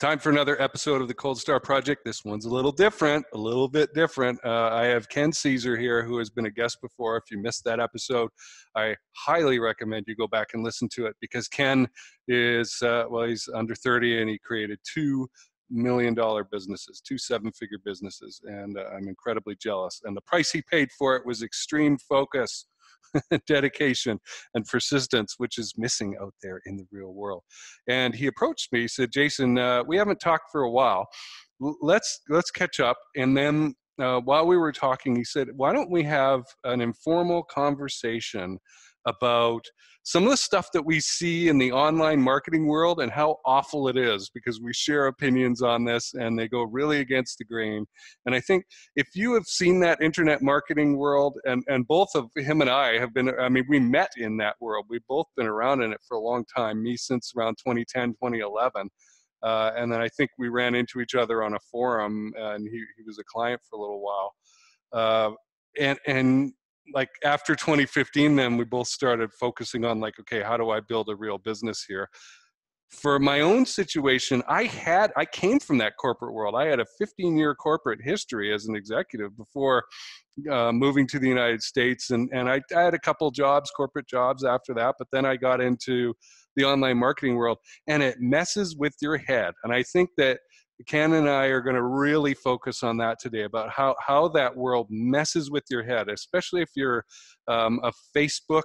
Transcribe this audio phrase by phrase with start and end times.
[0.00, 2.06] Time for another episode of the Cold Star Project.
[2.06, 4.40] This one's a little different, a little bit different.
[4.42, 7.18] Uh, I have Ken Caesar here, who has been a guest before.
[7.18, 8.30] If you missed that episode,
[8.74, 11.86] I highly recommend you go back and listen to it because Ken
[12.28, 15.28] is, uh, well, he's under 30 and he created two
[15.68, 20.00] million dollar businesses, two seven figure businesses, and uh, I'm incredibly jealous.
[20.04, 22.64] And the price he paid for it was extreme focus
[23.46, 24.18] dedication
[24.54, 27.42] and persistence, which is missing out there in the real world.
[27.88, 31.06] And he approached me, he said, Jason, uh, we haven't talked for a while.
[31.82, 32.96] let's let's catch up.
[33.16, 37.42] And then uh, while we were talking, he said, why don't we have an informal
[37.42, 38.58] conversation
[39.06, 39.64] about
[40.02, 43.88] some of the stuff that we see in the online marketing world and how awful
[43.88, 47.84] it is because we share opinions on this and they go really against the grain.
[48.24, 48.64] And I think
[48.96, 52.98] if you have seen that internet marketing world, and, and both of him and I
[52.98, 54.86] have been, I mean, we met in that world.
[54.88, 58.88] We've both been around in it for a long time, me since around 2010, 2011.
[59.42, 62.84] Uh, and then I think we ran into each other on a forum, and he,
[62.96, 64.34] he was a client for a little while.
[64.92, 65.30] Uh,
[65.78, 66.52] and and
[66.94, 71.08] like after 2015 then we both started focusing on like okay how do i build
[71.08, 72.08] a real business here?
[72.90, 76.54] For my own situation i had i came from that corporate world.
[76.56, 79.84] I had a 15 year corporate history as an executive before
[80.50, 84.08] uh, moving to the united states and, and I, I had a couple jobs corporate
[84.08, 86.14] jobs after that but then i got into
[86.56, 89.54] the online marketing world and it messes with your head.
[89.64, 90.40] And i think that
[90.86, 94.56] Ken and I are going to really focus on that today about how, how that
[94.56, 97.04] world messes with your head, especially if you're
[97.48, 98.64] um, a Facebook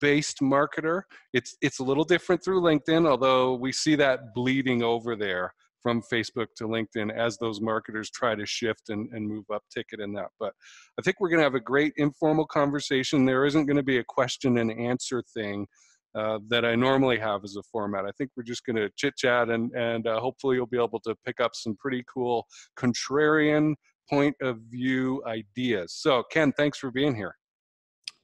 [0.00, 1.02] based marketer.
[1.32, 6.02] It's, it's a little different through LinkedIn, although we see that bleeding over there from
[6.12, 10.12] Facebook to LinkedIn as those marketers try to shift and, and move up ticket in
[10.14, 10.28] that.
[10.38, 10.52] But
[10.98, 13.24] I think we're going to have a great informal conversation.
[13.24, 15.66] There isn't going to be a question and answer thing
[16.14, 18.04] uh, that I normally have as a format.
[18.04, 21.00] I think we're just going to chit chat and, and uh, hopefully you'll be able
[21.00, 22.46] to pick up some pretty cool
[22.78, 23.74] contrarian
[24.08, 25.94] point of view ideas.
[25.94, 27.34] So, Ken, thanks for being here.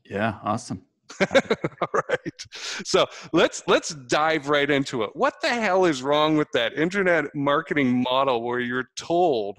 [0.04, 0.82] Yeah, awesome.
[1.20, 2.46] All right.
[2.84, 5.10] So let's let's dive right into it.
[5.14, 9.56] What the hell is wrong with that internet marketing model where you're told,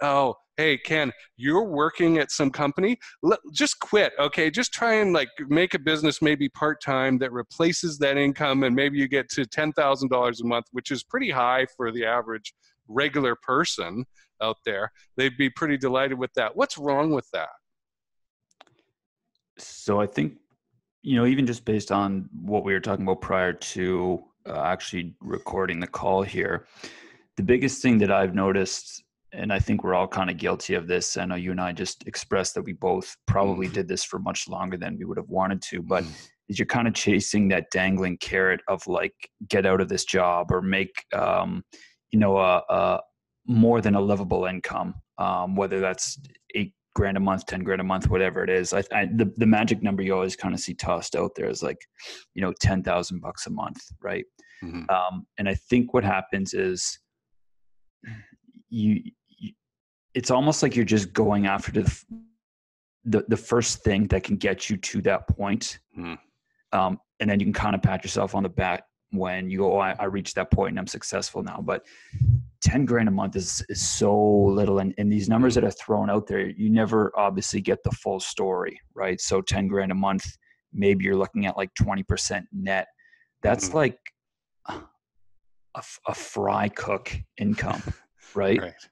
[0.00, 2.98] oh, hey ken you're working at some company?
[3.22, 4.50] Let, just quit okay?
[4.50, 8.98] Just try and like make a business maybe part-time that replaces that income and maybe
[8.98, 12.54] you get to $10000 a month which is pretty high for the average
[12.88, 14.04] regular person
[14.42, 14.92] out there.
[15.16, 16.56] They'd be pretty delighted with that.
[16.56, 17.48] What's wrong with that?
[19.58, 20.34] So i think
[21.06, 25.14] you know even just based on what we were talking about prior to uh, actually
[25.20, 26.66] recording the call here
[27.36, 30.86] the biggest thing that i've noticed and I think we're all kind of guilty of
[30.86, 31.16] this.
[31.16, 33.74] I know you and I just expressed that we both probably mm-hmm.
[33.74, 36.12] did this for much longer than we would have wanted to, but mm-hmm.
[36.48, 39.14] is you're kind of chasing that dangling carrot of like
[39.48, 41.62] get out of this job or make um,
[42.10, 43.00] you know a, a,
[43.46, 46.18] more than a livable income, um, whether that's
[46.54, 48.72] eight grand a month, ten grand a month, whatever it is.
[48.72, 51.62] I, I the the magic number you always kind of see tossed out there is
[51.62, 51.78] like
[52.34, 54.24] you know ten thousand bucks a month, right?
[54.64, 54.88] Mm-hmm.
[54.88, 56.98] Um, and I think what happens is
[58.68, 59.02] you
[60.14, 62.04] it's almost like you're just going after the
[63.04, 65.78] the, the first thing that can get you to that point.
[65.96, 66.18] Mm.
[66.72, 68.82] Um, and then you can kind of pat yourself on the back
[69.12, 71.60] when you go, oh, I, I, reached that point and I'm successful now.
[71.62, 71.86] But
[72.62, 74.80] 10 grand a month is, is so little.
[74.80, 78.18] And, and these numbers that are thrown out there, you never obviously get the full
[78.18, 79.20] story, right?
[79.20, 80.26] So 10 grand a month,
[80.72, 82.88] maybe you're looking at like 20% net.
[83.42, 83.76] That's mm-hmm.
[83.76, 83.98] like
[84.68, 87.82] a, a fry cook income,
[88.36, 88.60] right?
[88.60, 88.88] right.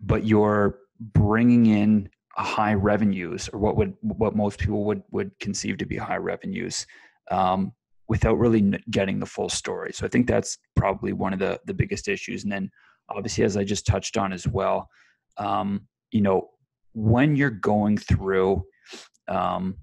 [0.00, 5.76] But you're bringing in high revenues or what would what most people would would conceive
[5.78, 6.86] to be high revenues
[7.30, 7.72] um,
[8.08, 9.92] without really getting the full story.
[9.92, 12.44] So i think that's probably one of the the biggest issues.
[12.44, 12.70] And then
[13.08, 14.88] obviously as i just touched on as well
[15.38, 16.48] um, you know
[16.94, 18.62] when you're going through
[19.28, 19.76] um,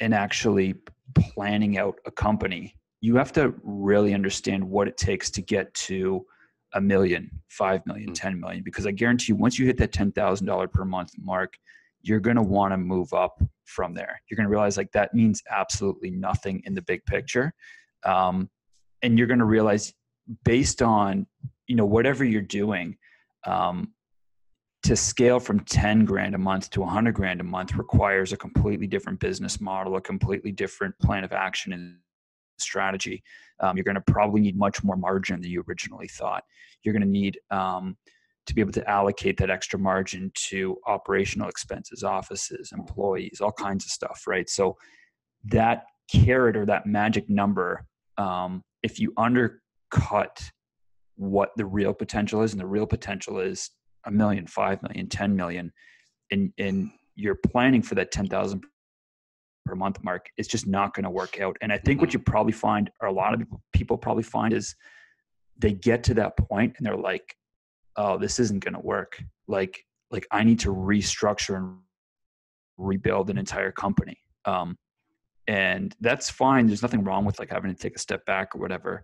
[0.00, 0.74] and actually
[1.14, 6.24] planning out a company you have to really understand what it takes to get to
[6.74, 8.14] a million, five million, mm.
[8.14, 11.56] 10 million, because I guarantee you, once you hit that $10,000 per month mark,
[12.02, 14.20] you're going to want to move up from there.
[14.28, 17.52] You're going to realize like that means absolutely nothing in the big picture.
[18.04, 18.48] Um,
[19.02, 19.92] and you're going to realize
[20.44, 21.26] based on,
[21.66, 22.96] you know, whatever you're doing,
[23.44, 23.92] um,
[24.82, 28.86] to scale from 10 grand a month to 100 grand a month requires a completely
[28.86, 31.96] different business model, a completely different plan of action and
[32.58, 33.22] strategy.
[33.60, 36.44] Um, you're going to probably need much more margin than you originally thought.
[36.82, 37.96] You're going to need um,
[38.46, 43.84] to be able to allocate that extra margin to operational expenses, offices, employees, all kinds
[43.84, 44.48] of stuff, right?
[44.48, 44.76] So
[45.46, 47.86] that carrot or that magic number,
[48.18, 50.50] um, if you undercut
[51.16, 53.70] what the real potential is and the real potential is
[54.04, 55.72] a million five million ten million
[56.30, 58.62] and and you're planning for that 10,000
[59.66, 61.56] per month mark it's just not going to work out.
[61.60, 62.18] And i think what mm-hmm.
[62.18, 63.42] you probably find or a lot of
[63.72, 64.74] people probably find is
[65.58, 67.36] they get to that point and they're like
[67.96, 69.22] oh this isn't going to work.
[69.48, 71.78] Like like i need to restructure and
[72.78, 74.18] rebuild an entire company.
[74.44, 74.76] Um,
[75.48, 76.66] and that's fine.
[76.66, 79.02] There's nothing wrong with like having to take a step back or whatever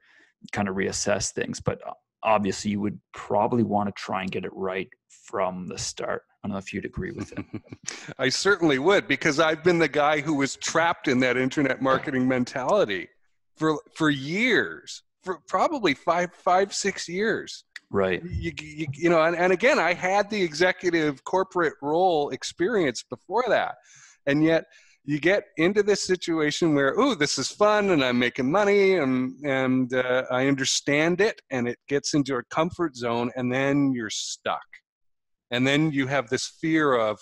[0.51, 1.61] kind of reassess things.
[1.61, 1.93] But uh,
[2.23, 6.23] obviously you would probably want to try and get it right from the start.
[6.43, 7.45] I don't know if you'd agree with it.
[8.19, 12.27] I certainly would because i've been the guy who was trapped in that internet marketing
[12.27, 13.09] mentality
[13.57, 17.65] for for years for probably five five six years.
[17.91, 18.23] Right.
[18.25, 23.45] You, you, you know and, and again i had the executive corporate role experience before
[23.49, 23.77] that
[24.27, 24.65] and yet
[25.05, 29.35] you get into this situation where oh this is fun and i'm making money and
[29.45, 34.11] and uh, i understand it and it gets into a comfort zone and then you're
[34.11, 34.61] stuck.
[35.51, 37.19] And then you have this fear of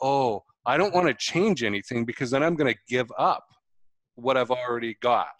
[0.00, 3.44] oh i don't want to change anything because then i'm going to give up
[4.14, 5.32] what i've already got.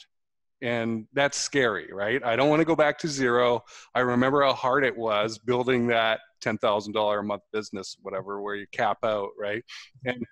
[0.62, 2.25] And that's scary right?
[2.25, 3.62] I don't want to go back to zero.
[3.95, 8.67] I remember how hard it was building that $10000 a month business whatever where you
[8.73, 9.62] cap out right?
[10.05, 10.25] And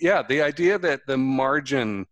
[0.00, 2.06] yeah the idea that the margin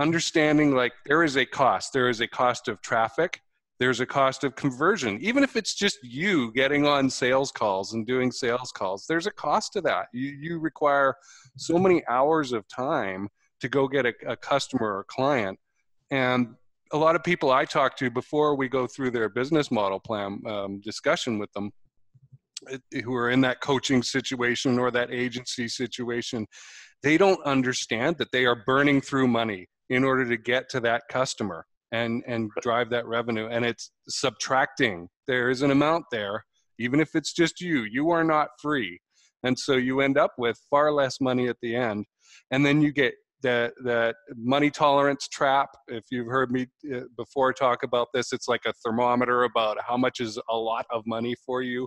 [0.00, 3.40] understanding like there is a cost there is a cost of traffic
[3.78, 5.18] there's a cost of conversion.
[5.20, 9.30] Even if it's just you getting on sales calls and doing sales calls there's a
[9.30, 10.06] cost to that.
[10.12, 11.14] You, you require
[11.56, 13.28] so many hours of time
[13.60, 15.58] to go get a, a customer or client.
[16.10, 16.54] And
[16.92, 20.40] a lot of people i talk to before we go through their business model plan
[20.46, 21.70] um, discussion with them
[23.04, 26.46] who are in that coaching situation or that agency situation
[27.02, 31.02] they don't understand that they are burning through money in order to get to that
[31.10, 33.48] customer and and drive that revenue.
[33.48, 35.08] And it's subtracting.
[35.26, 36.44] There is an amount there
[36.78, 37.86] even if it's just you.
[37.90, 39.00] You are not free.
[39.42, 42.06] And so you end up with far less money at the end.
[42.50, 47.52] And then you get that that money tolerance trap if you've heard me uh, before
[47.52, 51.34] talk about this it's like a thermometer about how much is a lot of money
[51.46, 51.86] for you.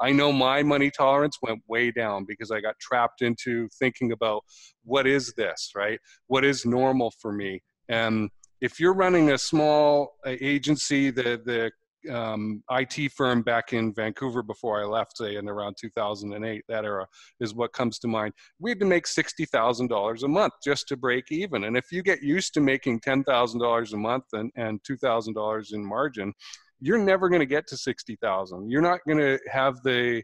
[0.00, 4.44] I know my money tolerance went way down because i got trapped into thinking about
[4.84, 5.98] what is this right?
[6.28, 7.62] What is normal for me?
[7.88, 11.72] And if you're running a small uh, agency the the
[12.10, 17.06] um, IT firm back in Vancouver before I left, say in around 2008, that era
[17.40, 18.34] is what comes to mind.
[18.58, 21.64] We had to make $60,000 a month just to break even.
[21.64, 26.32] And if you get used to making $10,000 a month and, and $2,000 in margin,
[26.80, 28.70] you're never going to get to 60,000.
[28.70, 30.22] You're not going to have the,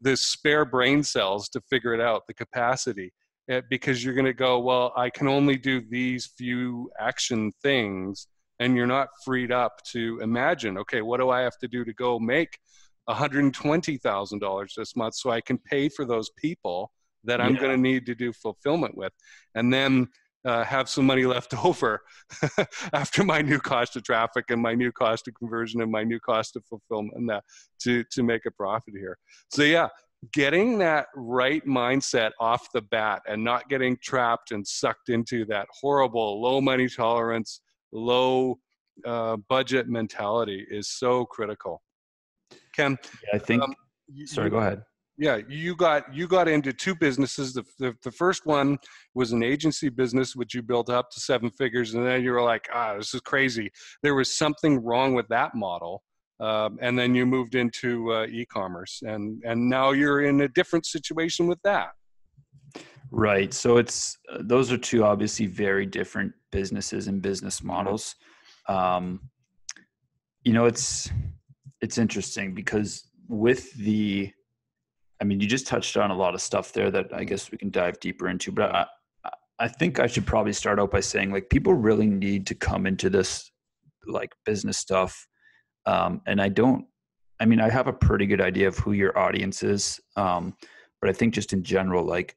[0.00, 3.12] the spare brain cells to figure it out, the capacity.
[3.48, 8.26] Eh, because you're going to go, well, I can only do these few action things
[8.58, 11.92] and you're not freed up to imagine okay what do i have to do to
[11.94, 12.58] go make
[13.08, 16.90] $120000 this month so i can pay for those people
[17.24, 17.60] that i'm yeah.
[17.60, 19.12] going to need to do fulfillment with
[19.54, 20.08] and then
[20.44, 22.02] uh, have some money left over
[22.92, 26.20] after my new cost of traffic and my new cost of conversion and my new
[26.20, 27.42] cost of fulfillment and that
[27.80, 29.18] to to make a profit here
[29.50, 29.88] so yeah
[30.32, 35.66] getting that right mindset off the bat and not getting trapped and sucked into that
[35.80, 37.60] horrible low money tolerance
[37.92, 38.58] low
[39.04, 41.82] uh, budget mentality is so critical.
[42.74, 43.62] Ken, yeah, I think.
[43.62, 43.74] Um,
[44.26, 44.82] sorry, go ahead.
[45.18, 47.54] Yeah, you got you got into two businesses.
[47.54, 48.78] The, the, the first one
[49.14, 52.42] was an agency business, which you built up to seven figures, and then you were
[52.42, 53.70] like, ah, this is crazy.
[54.02, 56.02] There was something wrong with that model.
[56.38, 60.84] Um, and then you moved into uh, e-commerce and and now you're in a different
[60.84, 61.92] situation with that
[63.10, 63.54] Right.
[63.54, 68.14] So it's uh, those are two obviously very different businesses and business models.
[68.66, 69.20] Um,
[70.42, 71.10] you know, it's
[71.82, 72.90] it's interesting because
[73.28, 74.32] with the,
[75.20, 77.58] I mean, you just touched on a lot of stuff there that I guess we
[77.58, 78.50] can dive deeper into.
[78.52, 78.86] But I,
[79.58, 82.86] I think I should probably start out by saying like people really need to come
[82.86, 83.50] into this
[84.06, 85.12] like business stuff,
[85.84, 86.86] um, and I don't.
[87.38, 90.56] I mean, I have a pretty good idea of who your audience is, um,
[91.02, 92.34] but I think just in general, like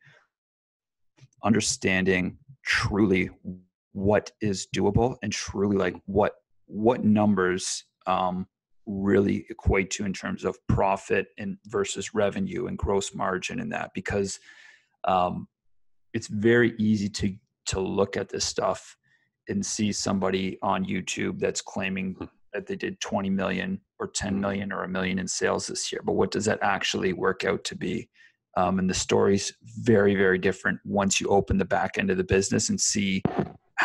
[1.41, 3.29] understanding truly
[3.93, 6.33] what is doable and truly like what
[6.67, 8.47] what numbers um,
[8.85, 13.91] really equate to in terms of profit and versus revenue and gross margin and that
[13.93, 14.39] because
[15.05, 15.47] um,
[16.13, 18.95] it's very easy to to look at this stuff
[19.47, 22.25] and see somebody on YouTube that's claiming hmm.
[22.53, 24.71] that they did 20 million or 10 hmm.
[24.71, 27.75] or a million in sales this year but what does that actually work out to
[27.75, 28.09] be
[28.57, 32.23] um, and the story's very, very different once you open the back end of the
[32.23, 33.21] business and see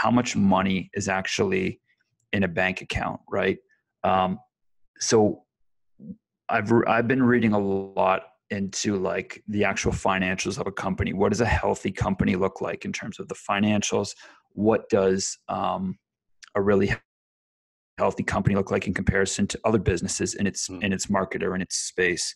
[0.05, 1.81] how much money is actually
[2.35, 3.57] in a bank account, right?
[4.03, 4.39] Um,
[4.99, 5.45] so
[6.51, 11.15] I've I've been reading a lot into like the actual financials of a company.
[11.15, 14.15] What does a healthy company look like in terms of the financials?
[14.53, 15.99] What does um,
[16.55, 16.95] a really
[17.97, 20.83] healthy company look like in comparison to other businesses in its mm.
[20.83, 22.35] in its market or in its space?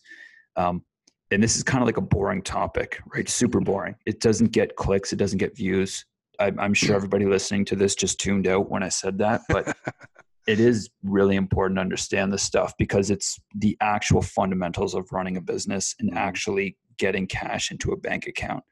[0.55, 0.83] Um,
[1.29, 3.29] and this is kind of like a boring topic, right?
[3.29, 3.95] Super boring.
[4.07, 5.13] It doesn't get clicks.
[5.13, 6.05] It doesn't get views.
[6.39, 9.75] I, I'm sure everybody listening to this just tuned out when I said that, but
[10.47, 15.37] it is really important to understand this stuff because it's the actual fundamentals of running
[15.37, 16.17] a business and mm-hmm.
[16.17, 18.63] actually getting cash into a bank account.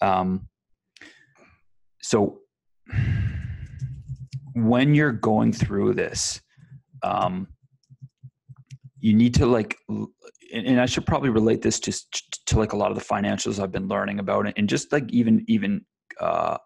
[0.00, 0.48] Um,
[2.02, 2.40] so
[4.54, 6.40] when you're going through this,
[7.02, 7.48] um,
[8.98, 9.76] you need to like,
[10.52, 13.62] and I should probably relate this just to, to like a lot of the financials
[13.62, 15.84] I've been learning about, and just like even even
[16.18, 16.58] uh,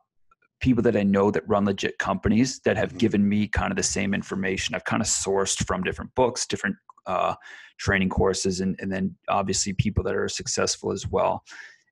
[0.64, 2.98] people that I know that run legit companies that have mm-hmm.
[2.98, 4.74] given me kind of the same information.
[4.74, 7.34] I've kind of sourced from different books, different uh,
[7.78, 11.44] training courses, and, and then obviously people that are successful as well.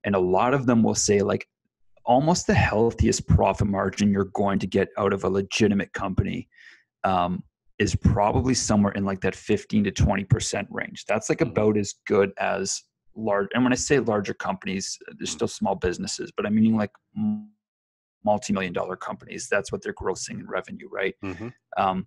[0.04, 1.46] And a lot of them will say, like,
[2.06, 6.48] almost the healthiest profit margin you're going to get out of a legitimate company
[7.04, 7.44] um,
[7.78, 11.04] is probably somewhere in like that 15 to 20% range.
[11.06, 11.50] That's like mm-hmm.
[11.50, 12.82] about as good as
[13.14, 13.48] large.
[13.52, 15.36] And when I say larger companies, there's mm-hmm.
[15.36, 16.90] still small businesses, but I'm meaning like
[18.24, 21.48] multi-million dollar companies that's what they're grossing in revenue right mm-hmm.
[21.76, 22.06] um,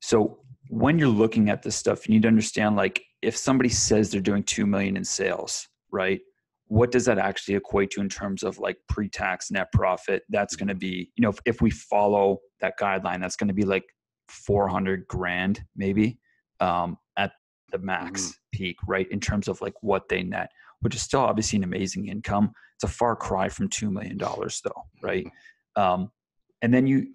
[0.00, 0.38] so
[0.68, 4.20] when you're looking at this stuff you need to understand like if somebody says they're
[4.20, 6.20] doing 2 million in sales right
[6.66, 10.68] what does that actually equate to in terms of like pre-tax net profit that's going
[10.68, 13.84] to be you know if, if we follow that guideline that's going to be like
[14.28, 16.18] 400 grand maybe
[16.60, 17.32] um, at
[17.72, 18.32] the max mm-hmm.
[18.52, 20.50] peak right in terms of like what they net
[20.84, 22.52] which is still obviously an amazing income.
[22.76, 25.26] It's a far cry from $2 million though, right?
[25.76, 26.10] Um,
[26.62, 27.06] and then you,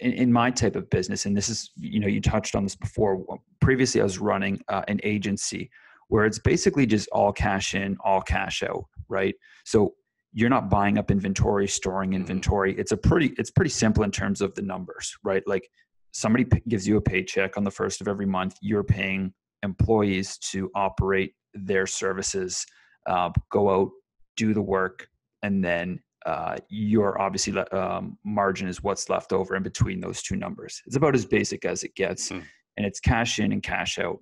[0.00, 2.74] in, in, my type of business, and this is, you know, you touched on this
[2.74, 3.22] before.
[3.60, 5.70] Previously, I was running uh, an agency
[6.08, 9.34] where it's basically just all cash in, all cash out, right?
[9.64, 9.94] So
[10.32, 12.20] you're not buying up inventory, storing mm-hmm.
[12.20, 12.74] inventory.
[12.78, 15.42] It's a pretty, it's pretty simple in terms of the numbers, right?
[15.46, 15.68] Like
[16.12, 18.56] somebody p- gives you a paycheck on the first of every month.
[18.62, 22.64] You're paying employees to operate their services
[23.06, 23.90] uh, go out,
[24.36, 25.08] do the work,
[25.42, 30.36] and then uh, your obviously um, margin is what's left over in between those two
[30.36, 30.82] numbers.
[30.86, 32.42] It's about as basic as it gets, mm.
[32.76, 34.18] and it's cash in and cash out.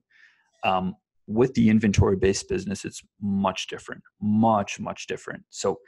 [0.65, 0.97] Um,
[1.29, 5.45] with the inventory based business, it's much different, much much different.
[5.51, 5.79] So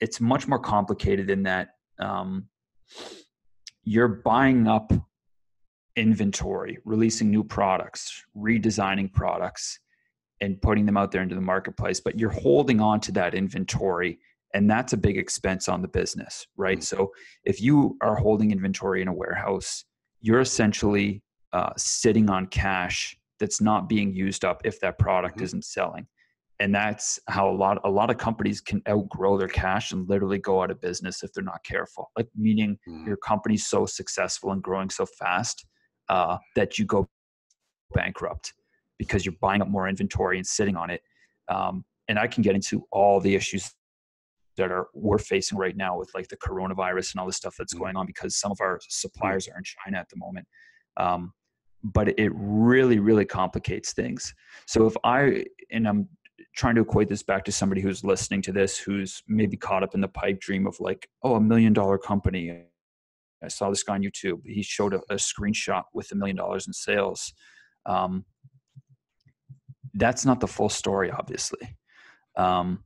[0.00, 1.68] it's much more complicated in that
[1.98, 2.48] um,
[3.82, 4.92] you're buying up
[5.96, 9.80] inventory, releasing new products, redesigning products,
[10.40, 14.18] and putting them out there into the marketplace, but you're holding on to that inventory
[14.56, 16.78] and that's a big expense on the business, right?
[16.78, 16.96] Mm-hmm.
[16.96, 17.12] So
[17.44, 19.84] if you are holding inventory in a warehouse,
[20.22, 25.44] you're essentially uh, sitting on cash that's not being used up if that product mm-hmm.
[25.44, 26.06] isn't selling.
[26.58, 30.38] And that's how a lot a lot of companies can outgrow their cash and literally
[30.38, 32.10] go out of business if they're not careful.
[32.16, 33.06] Like meaning mm-hmm.
[33.06, 35.66] your company's so successful and growing so fast
[36.08, 37.10] uh, that you go
[37.92, 38.54] bankrupt
[38.98, 41.02] because you're buying up more inventory and sitting on it.
[41.48, 43.72] Um, and I can get into all the issues
[44.56, 47.74] that are we're facing right now with like the coronavirus and all the stuff that's
[47.74, 47.84] mm-hmm.
[47.84, 50.46] going on because some of our suppliers are in China at the moment.
[50.96, 51.32] Um,
[51.82, 54.34] but it really, really complicates things.
[54.66, 56.08] So if I and I'm
[56.54, 59.94] trying to equate this back to somebody who's listening to this who's maybe caught up
[59.94, 62.64] in the pipe dream of like, oh, a million dollar company.
[63.44, 64.40] I saw this guy on YouTube.
[64.46, 67.32] He showed a, a screenshot with a million dollars in sales.
[67.84, 68.24] Um,
[69.96, 71.76] that's not the full story, obviously.
[72.36, 72.84] Um,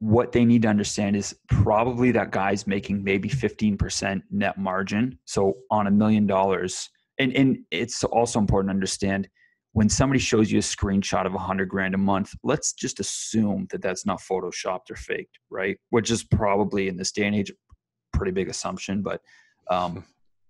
[0.00, 5.18] what they need to understand is probably that guy's making maybe 15% net margin.
[5.24, 9.28] So on a million dollars, and, and it's also important to understand
[9.72, 13.66] when somebody shows you a screenshot of a hundred grand a month, let's just assume
[13.70, 15.78] that that's not photoshopped or faked, right?
[15.90, 17.54] Which is probably in this day and age, a
[18.16, 19.20] pretty big assumption, but
[19.70, 20.04] um,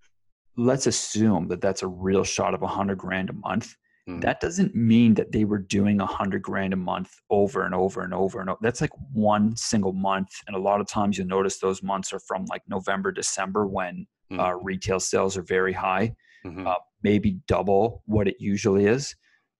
[0.56, 3.74] let's assume that that's a real shot of a hundred grand a month
[4.08, 4.20] Mm.
[4.20, 8.02] That doesn't mean that they were doing a hundred grand a month over and over
[8.02, 8.58] and over and over.
[8.60, 12.20] That's like one single month, and a lot of times you'll notice those months are
[12.20, 14.38] from like November, December when mm.
[14.38, 16.66] uh, retail sales are very high, mm-hmm.
[16.66, 19.14] uh, maybe double what it usually is.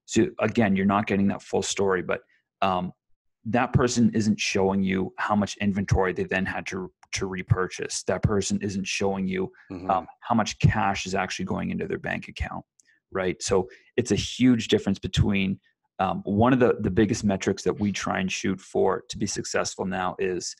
[0.04, 2.20] So again, you're not getting that full story, but
[2.60, 2.92] um,
[3.46, 8.02] that person isn't showing you how much inventory they then had to to repurchase.
[8.08, 9.88] That person isn't showing you mm-hmm.
[9.88, 12.64] um, how much cash is actually going into their bank account
[13.14, 13.42] right?
[13.42, 15.58] So it's a huge difference between
[16.00, 19.26] um, one of the, the biggest metrics that we try and shoot for to be
[19.26, 20.54] successful now is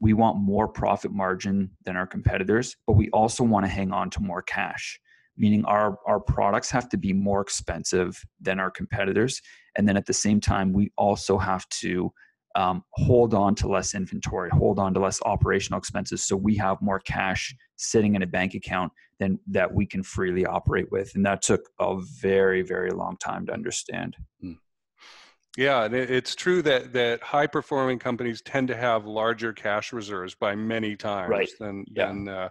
[0.00, 4.10] we want more profit margin than our competitors, but we also want to hang on
[4.10, 4.98] to more cash.
[5.36, 9.40] meaning our our products have to be more expensive than our competitors
[9.76, 12.12] and then at the same time we also have to
[12.54, 16.80] um, hold on to less inventory hold on to less operational expenses so we have
[16.80, 21.24] more cash sitting in a bank account than that we can freely operate with and
[21.24, 24.56] that took a very very long time to understand mm.
[25.56, 30.34] Yeah, and it's true that that high performing companies tend to have larger cash reserves
[30.34, 31.50] by many times right.
[31.60, 32.06] than yeah.
[32.06, 32.48] than uh,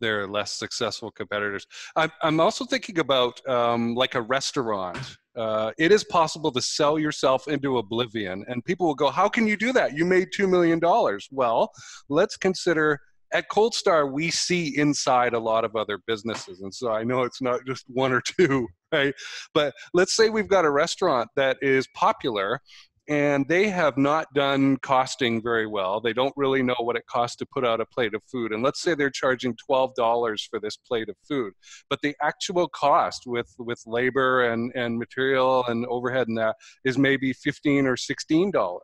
[0.00, 1.66] their less successful competitors.
[1.94, 5.18] I'm I'm also thinking about um, like a restaurant.
[5.36, 9.46] Uh, it is possible to sell yourself into oblivion, and people will go, "How can
[9.46, 9.96] you do that?
[9.96, 11.70] You made two million dollars." Well,
[12.08, 13.00] let's consider
[13.32, 16.60] at Cold Star, we see inside a lot of other businesses.
[16.60, 19.14] And so I know it's not just one or two, right?
[19.54, 22.60] But let's say we've got a restaurant that is popular
[23.08, 26.00] and they have not done costing very well.
[26.00, 28.52] They don't really know what it costs to put out a plate of food.
[28.52, 31.52] And let's say they're charging $12 for this plate of food,
[31.90, 36.96] but the actual cost with, with labor and, and material and overhead and that is
[36.96, 38.78] maybe 15 or $16.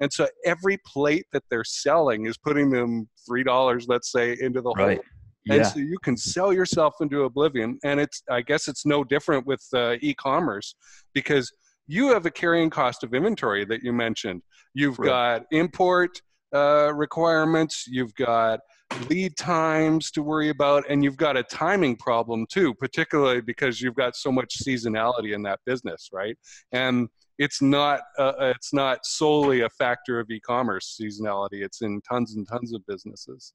[0.00, 4.72] And so every plate that they're selling is putting them $3, let's say, into the
[4.76, 4.98] right.
[4.98, 5.04] hole.
[5.50, 7.78] And so you can sell yourself into oblivion.
[7.84, 10.74] And it's, I guess it's no different with uh, e-commerce
[11.12, 11.52] because
[11.86, 14.42] you have a carrying cost of inventory that you mentioned.
[14.74, 15.08] You've right.
[15.08, 16.20] got import
[16.54, 18.60] uh, requirements, you've got
[19.08, 23.96] lead times to worry about, and you've got a timing problem too, particularly because you've
[23.96, 26.36] got so much seasonality in that business, right?
[26.72, 31.64] And it's not uh, it's not solely a factor of e-commerce seasonality.
[31.64, 33.52] It's in tons and tons of businesses.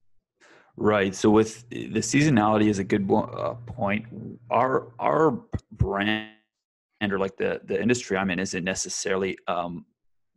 [0.75, 1.15] Right.
[1.15, 4.05] So with the seasonality is a good uh, point.
[4.49, 5.39] Our our
[5.71, 6.31] brand
[7.01, 9.85] or like the the industry I'm in isn't necessarily um,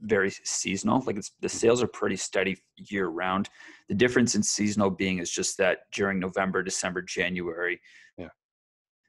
[0.02, 1.02] very seasonal.
[1.06, 3.48] Like the sales are pretty steady year round.
[3.88, 7.80] The difference in seasonal being is just that during November, December, January,
[8.18, 8.28] yeah.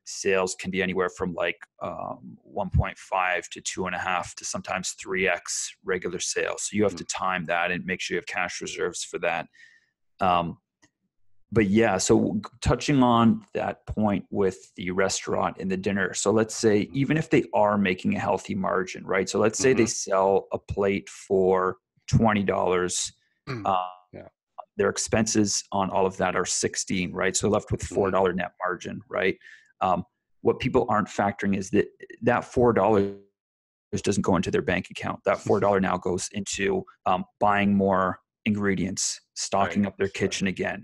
[0.05, 4.95] sales can be anywhere from like um, 1.5 to two and a half to sometimes
[5.03, 5.41] 3x
[5.83, 6.63] regular sales.
[6.63, 6.97] So you have mm-hmm.
[6.99, 9.47] to time that and make sure you have cash reserves for that.
[10.19, 10.57] Um,
[11.53, 16.13] but yeah, so touching on that point with the restaurant and the dinner.
[16.15, 16.97] So let's say mm-hmm.
[16.97, 19.29] even if they are making a healthy margin, right?
[19.29, 19.81] So let's say mm-hmm.
[19.81, 23.13] they sell a plate for twenty dollars.
[23.47, 23.61] Mm.
[23.65, 24.27] Uh, yeah.
[24.77, 27.35] Their expenses on all of that are sixteen, right?
[27.35, 28.35] So left with four mm-hmm.
[28.35, 29.37] net margin, right?
[29.79, 30.05] Um,
[30.41, 31.85] what people aren't factoring is that
[32.23, 33.13] that four dollars
[34.01, 35.19] doesn't go into their bank account.
[35.25, 39.89] That four dollar now goes into um, buying more ingredients, stocking right.
[39.89, 40.81] up their kitchen again,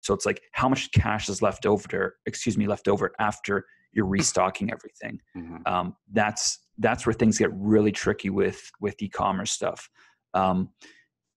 [0.00, 4.06] so it's like how much cash is left over, excuse me, left over after you're
[4.06, 5.20] restocking everything.
[5.36, 5.56] Mm-hmm.
[5.66, 9.88] Um, that's that's where things get really tricky with with e-commerce stuff.
[10.34, 10.70] Um,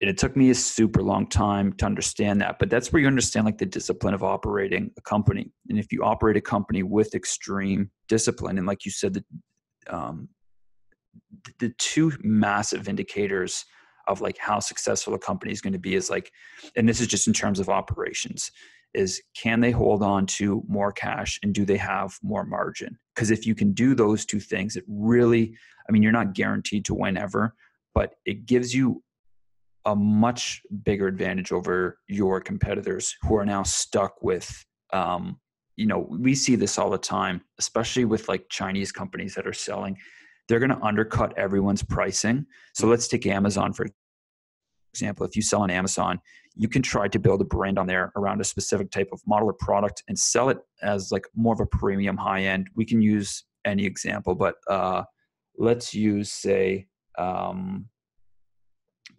[0.01, 3.07] and it took me a super long time to understand that, but that's where you
[3.07, 5.49] understand like the discipline of operating a company.
[5.69, 9.23] And if you operate a company with extreme discipline, and like you said, the
[9.89, 10.29] um,
[11.59, 13.65] the two massive indicators
[14.07, 16.31] of like how successful a company is going to be is like
[16.75, 18.51] and this is just in terms of operations
[18.93, 22.95] is can they hold on to more cash and do they have more margin?
[23.15, 25.55] Because if you can do those two things it really
[25.87, 27.55] i mean you're not guaranteed to win ever
[27.93, 29.03] but it gives you
[29.85, 35.39] a much bigger advantage over your competitors who are now stuck with um,
[35.75, 39.53] you know we see this all the time especially with like chinese companies that are
[39.53, 39.97] selling
[40.47, 42.45] they're going to undercut everyone's pricing.
[42.73, 43.87] So let's take Amazon for
[44.93, 45.25] example.
[45.25, 46.19] If you sell on Amazon,
[46.55, 49.49] you can try to build a brand on there around a specific type of model
[49.49, 52.69] or product and sell it as like more of a premium high end.
[52.75, 55.03] We can use any example, but uh,
[55.57, 57.87] let's use say um,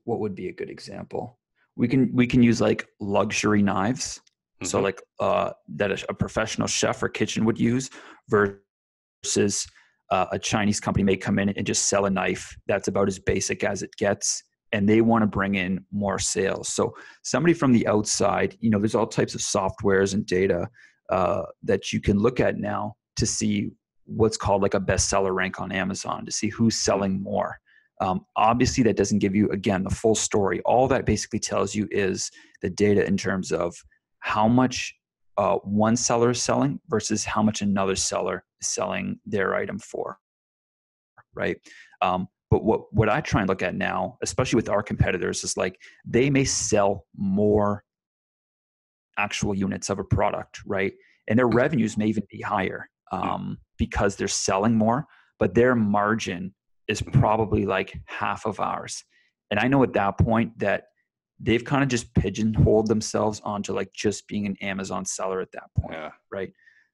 [0.04, 1.38] what would be a good example?
[1.76, 4.20] We can we can use like luxury knives.
[4.62, 4.66] Mm-hmm.
[4.66, 7.90] So like uh, that a professional chef or kitchen would use
[8.28, 9.66] versus
[10.14, 13.18] uh, a Chinese company may come in and just sell a knife that's about as
[13.18, 16.68] basic as it gets and they want to bring in more sales.
[16.68, 20.68] So somebody from the outside, you know, there's all types of softwares and data
[21.10, 23.72] uh, that you can look at now to see
[24.04, 27.58] what's called like a bestseller rank on Amazon to see who's selling more.
[28.00, 30.60] Um, obviously, that doesn't give you again the full story.
[30.60, 32.30] All that basically tells you is
[32.62, 33.74] the data in terms of
[34.20, 34.94] how much
[35.36, 40.18] uh, one seller is selling versus how much another seller selling their item for
[41.34, 41.56] right?
[42.02, 45.56] Um, but what, what i try and look at now especially with our competitors is
[45.56, 47.82] like they may sell more
[49.18, 50.92] actual units of a product right?
[51.26, 55.06] And their revenues may even be higher um, because they're selling more
[55.40, 56.54] but their margin
[56.86, 59.02] is probably like half of ours.
[59.50, 60.84] And i know at that point that
[61.40, 65.70] they've kind of just pigeonholed themselves onto like just being an Amazon seller at that
[65.76, 66.10] point, yeah.
[66.30, 66.52] right?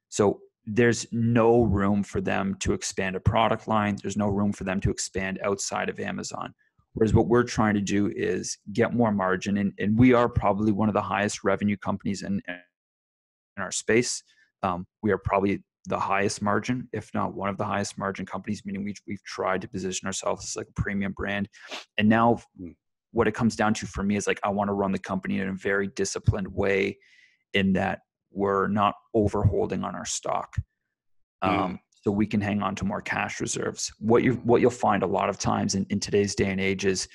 [0.08, 0.40] So
[0.72, 3.96] there's no room for them to expand a product line.
[4.00, 6.54] There's no room for them to expand outside of Amazon.
[6.92, 10.70] Whereas what we're trying to do is get more margin, and, and we are probably
[10.70, 14.22] one of the highest revenue companies in, in our space.
[14.62, 18.62] Um, we are probably the highest margin, if not one of the highest margin companies,
[18.64, 21.48] meaning we've, we've tried to position ourselves as like a premium brand.
[21.98, 22.70] And now hmm.
[23.12, 25.40] what it comes down to for me is like, I want to run the company
[25.40, 26.98] in a very disciplined way
[27.54, 28.00] in that
[28.32, 30.56] we're not overholding on our stock.
[31.42, 31.78] Um, mm.
[32.02, 33.92] So we can hang on to more cash reserves.
[33.98, 36.86] What you what you'll find a lot of times in, in today's day and age
[36.86, 37.08] is,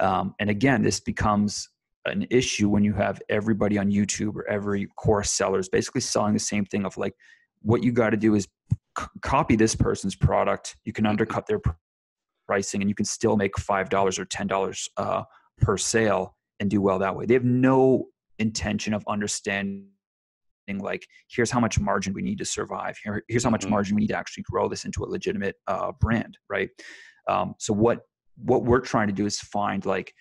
[0.00, 1.68] um, and again, this becomes
[2.06, 6.32] an issue when you have everybody on YouTube or every course seller is basically selling
[6.34, 7.14] the same thing of like,
[7.62, 8.46] what you got to do is
[8.98, 10.76] c- copy this person's product.
[10.84, 11.10] You can mm-hmm.
[11.10, 11.60] undercut their
[12.46, 15.22] pricing, and you can still make five dollars or ten dollars uh,
[15.58, 17.26] per sale and do well that way.
[17.26, 18.06] They have no
[18.38, 19.88] intention of understanding
[20.78, 23.70] like here's how much margin we need to survive Here, here's how much mm-hmm.
[23.70, 26.70] margin we need to actually grow this into a legitimate uh, brand right
[27.28, 28.00] um, so what
[28.36, 30.12] what we're trying to do is find like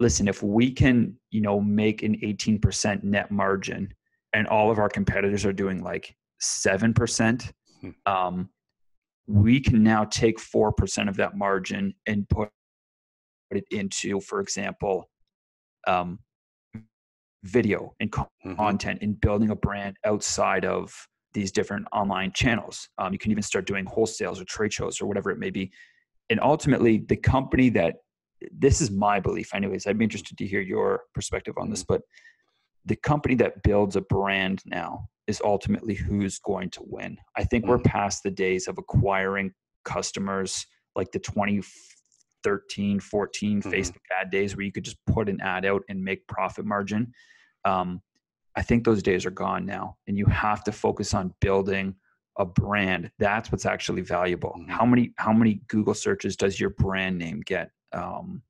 [0.00, 3.92] listen if we can you know make an 18% net margin
[4.32, 7.90] and all of our competitors are doing like 7% hmm.
[8.06, 8.48] um,
[9.26, 12.50] we can now take 4% of that margin and put
[13.50, 15.08] it into for example
[15.86, 16.18] um,
[17.44, 18.54] video and mm-hmm.
[18.56, 20.92] content and building a brand outside of
[21.34, 22.88] these different online channels.
[22.98, 25.70] Um, you can even start doing wholesales or trade shows or whatever it may be.
[26.30, 27.96] And ultimately, the company that
[28.52, 29.86] this is my belief, anyways.
[29.86, 31.94] I'd be interested to hear your perspective on this, mm-hmm.
[31.94, 32.02] but
[32.84, 37.16] the company that builds a brand now is ultimately who's going to win.
[37.36, 37.72] I think mm-hmm.
[37.72, 39.52] we're past the days of acquiring
[39.84, 43.70] customers like the 2013, 14 mm-hmm.
[43.70, 47.12] Facebook ad days where you could just put an ad out and make profit margin
[47.64, 48.00] um,
[48.56, 51.94] I think those days are gone now, and you have to focus on building
[52.38, 53.10] a brand.
[53.18, 54.54] That's what's actually valuable.
[54.58, 54.70] Mm-hmm.
[54.70, 57.70] How many how many Google searches does your brand name get?
[57.92, 58.42] Um,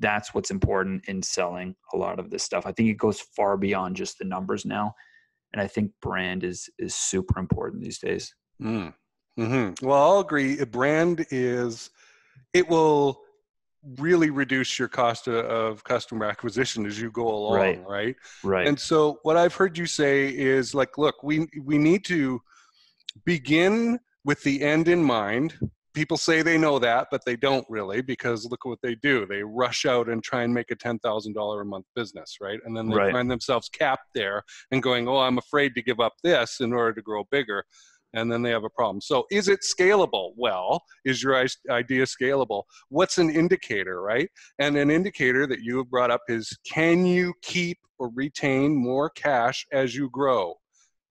[0.00, 2.66] that's what's important in selling a lot of this stuff.
[2.66, 4.94] I think it goes far beyond just the numbers now,
[5.52, 8.34] and I think brand is is super important these days.
[8.62, 8.94] Mm.
[9.38, 9.86] Mm-hmm.
[9.86, 10.58] Well, I'll agree.
[10.60, 11.90] A brand is
[12.52, 13.23] it will
[13.98, 17.86] really reduce your cost uh, of customer acquisition as you go along right.
[17.86, 18.16] right?
[18.42, 18.66] Right.
[18.66, 22.40] And so what i've heard you say is like look we we need to
[23.24, 25.54] begin with the end in mind.
[25.92, 29.26] People say they know that but they don't really because look what they do.
[29.26, 32.58] They rush out and try and make a $10000 a month business right?
[32.64, 33.12] And then they right.
[33.12, 34.42] find themselves capped there
[34.72, 37.64] and going oh i'm afraid to give up this in order to grow bigger
[38.14, 39.00] and then they have a problem.
[39.00, 40.32] So is it scalable?
[40.36, 41.36] Well, is your
[41.70, 42.62] idea scalable?
[42.88, 44.28] What's an indicator, right?
[44.58, 49.10] And an indicator that you have brought up is can you keep or retain more
[49.10, 50.54] cash as you grow?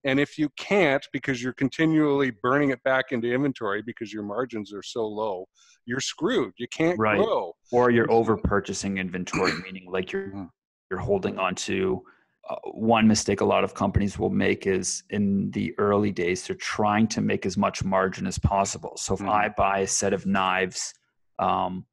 [0.06, 4.72] And if you can't because you're continually burning it back into inventory because your margins
[4.74, 5.46] are so low,
[5.86, 6.52] you're screwed.
[6.58, 7.16] You can't right.
[7.16, 7.54] grow.
[7.72, 10.50] Or you're over purchasing inventory, meaning like you're mm.
[10.90, 12.02] you're holding on to
[12.48, 16.56] uh, one mistake a lot of companies will make is in the early days they're
[16.56, 19.30] trying to make as much margin as possible so if mm-hmm.
[19.30, 20.92] i buy a set of knives
[21.38, 21.84] um,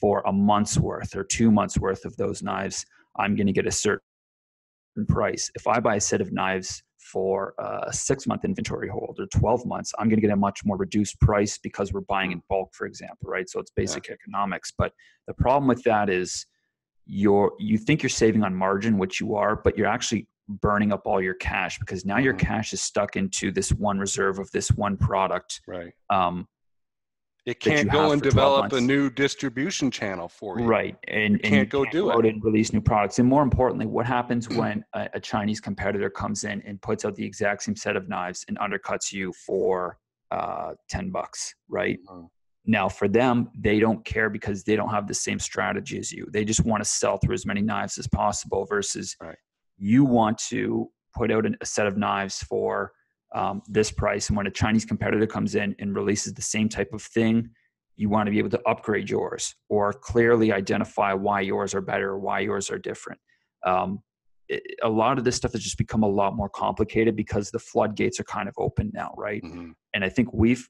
[0.00, 2.86] for a month's worth or two months worth of those knives
[3.18, 4.00] i'm going to get a certain
[5.08, 9.26] price if i buy a set of knives for a six month inventory hold or
[9.26, 12.42] 12 months i'm going to get a much more reduced price because we're buying in
[12.48, 14.14] bulk for example right so it's basic yeah.
[14.14, 14.92] economics but
[15.26, 16.46] the problem with that is
[17.06, 21.06] you're you think you're saving on margin which you are but you're actually burning up
[21.06, 22.24] all your cash because now mm-hmm.
[22.24, 25.92] your cash is stuck into this one reserve of this one product right.
[26.10, 26.46] um
[27.46, 30.66] it can't go and develop a new distribution channel for you.
[30.66, 32.26] Right and, you can't and go can't do it.
[32.26, 33.20] and release new products.
[33.20, 37.14] And more importantly what happens when a, a, chinese competitor comes in and puts out
[37.14, 39.96] the exact same set of knives and undercuts you for
[40.32, 42.00] uh, 10 bucks right?
[42.10, 42.26] Mm-hmm.
[42.66, 46.26] Now, for them, they don't care because they don't have the same strategy as you.
[46.32, 49.36] They just want to sell through as many knives as possible versus right.
[49.78, 52.92] you want to put out a set of knives for
[53.34, 54.28] um, this price.
[54.28, 57.50] And when a Chinese competitor comes in and releases the same type of thing,
[57.96, 62.10] you want to be able to upgrade yours or clearly identify why yours are better
[62.10, 63.20] or why yours are different.
[63.64, 64.00] Um,
[64.48, 67.58] it, a lot of this stuff has just become a lot more complicated because the
[67.58, 69.42] floodgates are kind of open now, right?
[69.42, 69.70] Mm-hmm.
[69.94, 70.68] And I think we've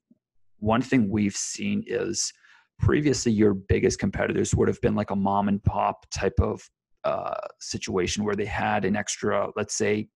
[0.59, 2.33] one thing we've seen is
[2.79, 6.69] previously your biggest competitors would have been like a mom and pop type of
[7.05, 10.09] uh, situation where they had an extra, let's say,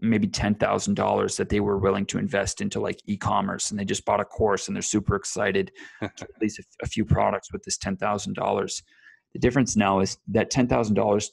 [0.00, 3.84] maybe ten thousand dollars that they were willing to invest into like e-commerce, and they
[3.84, 5.72] just bought a course and they're super excited
[6.16, 8.82] to release a, a few products with this ten thousand dollars.
[9.32, 11.32] The difference now is that ten thousand dollars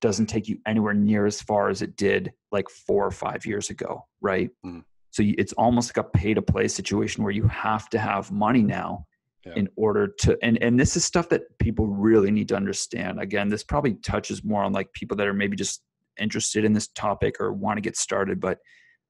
[0.00, 3.70] doesn't take you anywhere near as far as it did like four or five years
[3.70, 4.50] ago, right?
[4.64, 4.82] Mm.
[5.10, 8.62] So it's almost like a pay to play situation where you have to have money
[8.62, 9.06] now
[9.44, 9.54] yeah.
[9.56, 13.20] in order to and and this is stuff that people really need to understand.
[13.20, 15.82] Again, this probably touches more on like people that are maybe just
[16.18, 18.40] interested in this topic or want to get started.
[18.40, 18.58] But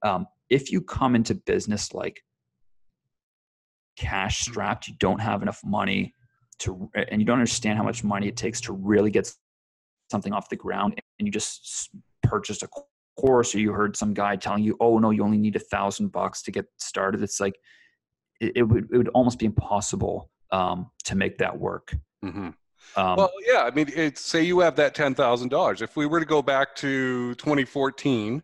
[0.02, 2.22] um, if you come into business like
[3.96, 6.14] cash strapped, you don't have enough money
[6.60, 9.32] to, and you don't understand how much money it takes to really get
[10.10, 11.90] something off the ground, and you just
[12.22, 12.68] purchased a
[13.16, 16.08] course or you heard some guy telling you, oh no, you only need a thousand
[16.08, 17.22] bucks to get started.
[17.22, 17.58] It's like
[18.40, 21.94] it, it, would it would almost be impossible um, to make that work.
[22.24, 22.48] Mm-hmm.
[22.96, 25.82] Um, well, yeah, I mean, say you have that ten thousand dollars.
[25.82, 28.42] If we were to go back to 2014,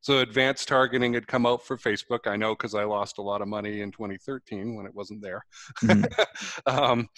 [0.00, 2.26] so advanced targeting had come out for Facebook.
[2.26, 5.42] I know because I lost a lot of money in 2013 when it wasn't there.
[5.82, 6.66] Mm-hmm.
[6.66, 7.08] um,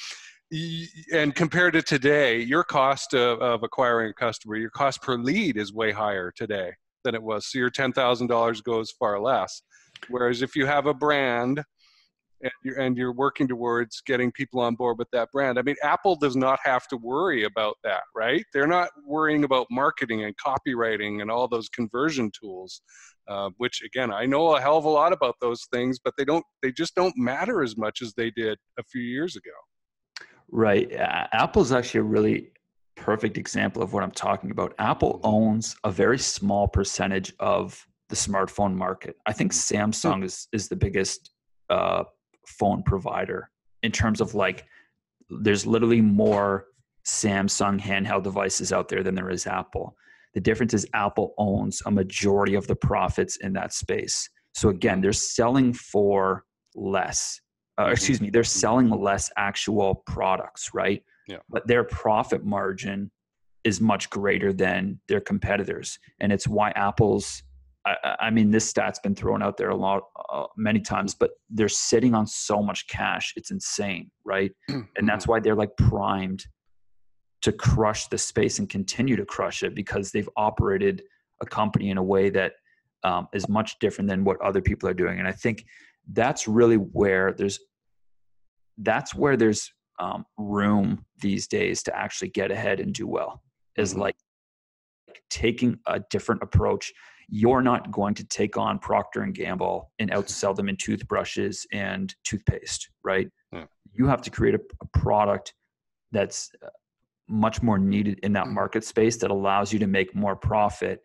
[1.13, 5.59] and compared to today, your cost of, of, acquiring a customer, your cost per lead
[5.59, 6.73] is way higher today
[7.09, 7.47] than it was.
[7.47, 9.63] So your $10,000 goes far less.
[10.11, 11.65] Whereas if you have a brand
[12.43, 15.77] and you're, and you're working towards getting people on board with that brand, I mean,
[15.83, 18.45] Apple does not have to worry about that, right?
[18.53, 22.83] They're not worrying about marketing and copywriting and all those conversion tools.
[23.27, 26.25] Uh, which again, I know a hell of a lot about those things, but they
[26.25, 30.27] don't, they just don't matter as much as they did a few years ago.
[30.51, 30.91] Right.
[30.95, 32.53] Apple is actually a really
[32.99, 34.75] perfect example of what I'm talking about.
[34.79, 39.17] Apple owns a very small percentage of the smartphone market.
[39.27, 39.91] I think mm-hmm.
[39.91, 41.31] Samsung is is the biggest
[41.71, 42.05] uh,
[42.47, 43.51] phone provider
[43.83, 44.67] in terms of like.
[45.31, 46.67] There's literally more
[47.07, 49.95] Samsung handheld devices out there than there is Apple.
[50.35, 54.29] The difference is Apple owns a majority of the profits in that space.
[54.55, 57.41] So again, they're selling for less.
[57.77, 57.93] Uh, mm-hmm.
[57.93, 61.03] excuse me, they're selling less actual products, right?
[61.29, 61.39] Yeah.
[61.49, 63.11] but their profit margin
[63.65, 65.99] is much greater than their competitors.
[66.21, 67.43] And it's why apple's
[67.87, 71.31] i, I mean this stat's been thrown out there a lot uh, many times but
[71.51, 74.53] they're sitting on so much cash it's insane right?
[74.97, 76.45] And that's why they're like primed
[77.43, 81.03] to crush the space and continue to crush it because they've operated
[81.41, 82.55] a company in a way that
[83.05, 85.19] um, is much different than what other people are doing.
[85.19, 85.65] And i think
[86.13, 87.59] that's really where there's
[88.79, 93.43] that's where there's um, room these days to actually get ahead and do well
[93.77, 94.03] is mm-hmm.
[94.03, 94.17] like
[95.31, 96.93] taking a different approach
[97.29, 102.15] you're not going to take on procter and gamble and outsell them in toothbrushes and
[102.25, 103.65] toothpaste right yeah.
[103.93, 105.53] you have to create a, a, product
[106.11, 106.69] that's uh,
[107.29, 108.53] much more needed in that mm.
[108.53, 111.01] market space that allows you to make more profit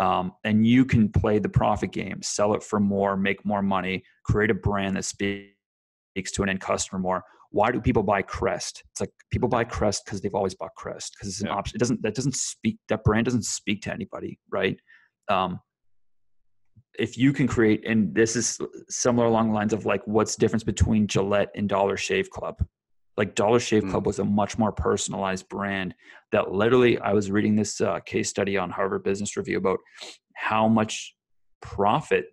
[0.00, 4.02] um, and you can play the profit game sell it for more make more money
[4.24, 8.84] create a brand that speaks to an end customer more why do people buy crest
[8.90, 11.54] it's like people buy crest because they've always bought crest because it's an yeah.
[11.54, 14.78] option it doesn't that doesn't speak that brand doesn't speak to anybody right
[15.28, 15.60] um,
[16.98, 18.58] if you can create and this is
[18.88, 22.62] similar along the lines of like what's the difference between gillette and dollar shave club
[23.16, 24.06] like dollar shave club mm.
[24.06, 25.94] was a much more personalized brand
[26.32, 29.78] that literally i was reading this uh, case study on harvard business review about
[30.34, 31.14] how much
[31.62, 32.26] profit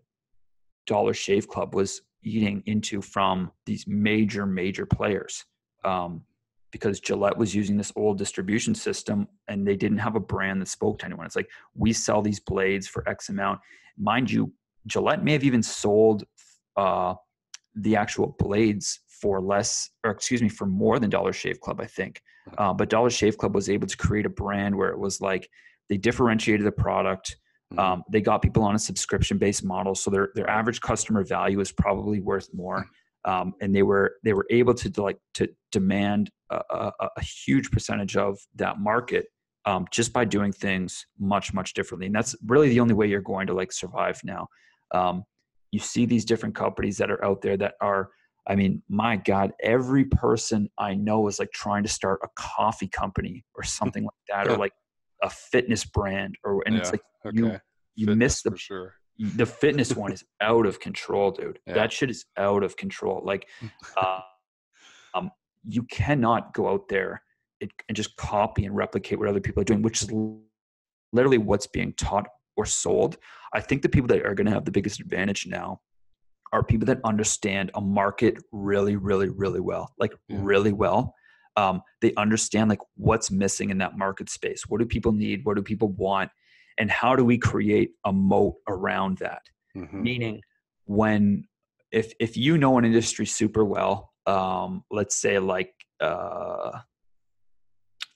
[0.85, 5.45] dollar shave club was eating into from these major, major players.
[5.83, 6.23] Um,
[6.71, 10.67] because Gillette was using this old distribution system and they didn't have a brand that
[10.67, 11.25] spoke to anyone.
[11.25, 13.61] It's like, we sell these blades for X amount.
[13.97, 14.51] Mind you,
[14.85, 16.25] Gillette may have even sold
[16.75, 17.13] uh,
[17.75, 21.85] the actual blades for less, or excuse me, for more than Dollar Shave Club, I
[21.85, 22.21] think.
[22.57, 25.49] Uh, but Dollar Shave Club was able to create a brand where it was like
[25.87, 27.37] they differentiated the product.
[27.73, 27.79] Mm-hmm.
[27.79, 31.59] Um, they got people on a subscription based model, so their their average customer value
[31.59, 32.85] is probably worth more.
[33.25, 37.71] Um, and they were they were able to like to demand a, a, a huge
[37.71, 39.25] percentage of that market
[39.65, 42.05] um, just by doing things much much differently.
[42.05, 44.47] And that's really the only way you're going to like survive now.
[44.93, 45.23] Um,
[45.71, 48.09] you see these different companies that are out there that are
[48.47, 52.87] I mean, my God, every person I know is like trying to start a coffee
[52.87, 54.73] company or something like that, or like
[55.23, 56.81] a fitness brand, or and yeah.
[56.81, 57.37] it's like Okay.
[57.37, 57.59] You
[57.95, 58.93] you fitness miss the for sure.
[59.17, 61.59] The fitness one is out of control, dude.
[61.65, 61.73] Yeah.
[61.73, 63.21] That shit is out of control.
[63.23, 63.47] Like,
[63.97, 64.19] uh,
[65.13, 65.31] um,
[65.67, 67.21] you cannot go out there
[67.61, 70.11] and, and just copy and replicate what other people are doing, which is
[71.13, 73.17] literally what's being taught or sold.
[73.53, 75.79] I think the people that are going to have the biggest advantage now
[76.51, 80.37] are people that understand a market really, really, really well, like yeah.
[80.41, 81.13] really well.
[81.57, 84.63] Um, they understand like what's missing in that market space.
[84.67, 85.45] What do people need?
[85.45, 86.29] What do people want?
[86.77, 89.41] And how do we create a moat around that
[89.75, 90.01] mm-hmm.
[90.01, 90.41] meaning
[90.85, 91.47] when
[91.91, 96.71] if if you know an industry super well um, let's say like uh,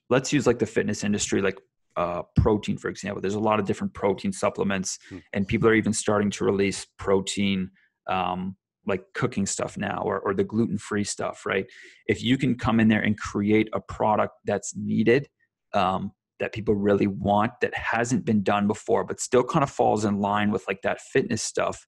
[0.10, 1.60] let's use like the fitness industry like
[1.96, 3.22] uh, protein, for example.
[3.22, 5.18] There's a lot of different protein supplements, Hmm.
[5.34, 7.72] and people are even starting to release protein
[8.08, 11.66] um, like cooking stuff now or, or the gluten free stuff, right?
[12.08, 15.28] If you can come in there and create a product that's needed,
[15.74, 20.06] um, that people really want, that hasn't been done before, but still kind of falls
[20.06, 21.86] in line with like that fitness stuff,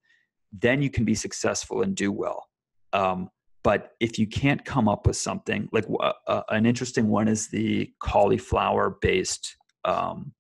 [0.52, 2.46] then you can be successful and do well.
[2.94, 3.30] Um,
[3.64, 7.48] but if you can't come up with something like uh, uh, an interesting one is
[7.50, 10.34] the cauliflower based um,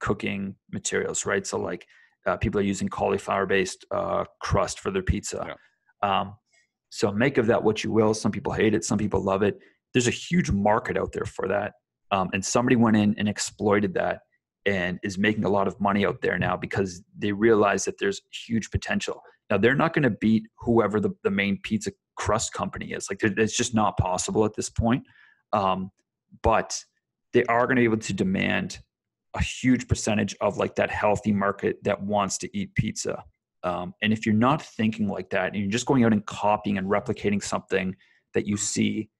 [0.00, 1.46] cooking materials, right?
[1.46, 1.86] So like
[2.26, 5.56] uh, people are using cauliflower based uh, crust for their pizza.
[6.02, 6.34] Um,
[6.90, 8.14] so make of that what you will.
[8.14, 9.58] Some people hate it, some people love it.
[9.94, 11.72] There's a huge market out there for that.
[12.10, 14.20] Um, and somebody went in and exploited that
[14.66, 18.20] and is making a lot of money out there now because they realize that there's
[18.30, 19.22] huge potential.
[19.50, 23.08] Now they're not going to beat whoever the, the main pizza crust company is.
[23.08, 25.04] Like it's just not possible at this point.
[25.52, 25.90] Um,
[26.42, 26.78] but
[27.32, 28.80] they are going to be able to demand
[29.34, 33.24] a huge percentage of like that healthy market that wants to eat pizza.
[33.62, 36.78] Um, and if you're not thinking like that and you're just going out and copying
[36.78, 37.94] and replicating something
[38.34, 39.10] that you see,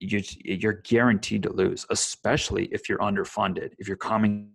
[0.00, 3.72] you're, you're guaranteed to lose, especially if you're underfunded.
[3.78, 4.50] If you're coming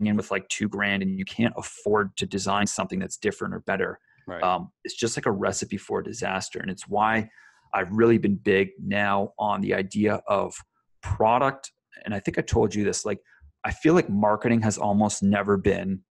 [0.00, 3.60] in with like two grand and you can't afford to design something that's different or
[3.60, 4.42] better, Right.
[4.42, 6.58] um, it's just like a recipe for disaster.
[6.58, 7.30] And it's why
[7.72, 10.54] I've really been big now on the idea of
[11.02, 11.72] product.
[12.04, 13.20] And I think I told you this like,
[13.64, 16.02] I feel like marketing has almost never been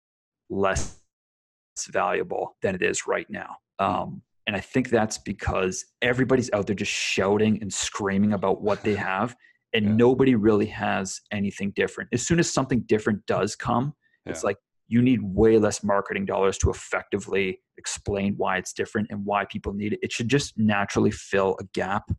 [0.48, 0.98] less
[1.90, 3.56] valuable than it is right now.
[3.78, 8.82] Um, and I think that's because everybody's out there just shouting and screaming about what
[8.82, 9.34] they have,
[9.72, 9.92] and Yeah.
[9.92, 12.10] nobody really has anything different.
[12.12, 13.94] As soon as something different does come,
[14.26, 14.56] it's like
[14.88, 19.72] you need way less marketing dollars to effectively explain why it's different and why people
[19.72, 20.00] need it.
[20.02, 22.10] It should just naturally fill a gap.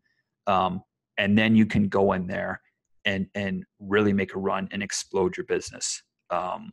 [0.46, 0.82] Um,
[1.18, 2.62] and then you can go in there
[3.04, 6.02] and and really make a run and explode your business.
[6.30, 6.72] Um,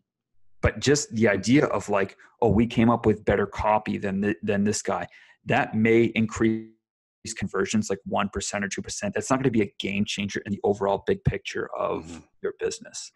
[0.62, 4.38] but just the idea of like, oh, we came up with better copy than th-
[4.42, 5.08] than this guy,
[5.46, 6.70] that may increase
[7.38, 9.14] conversions like one percent or two percent.
[9.14, 12.24] That's not going to be a game changer in the overall big picture of Mhm.
[12.42, 13.12] your business.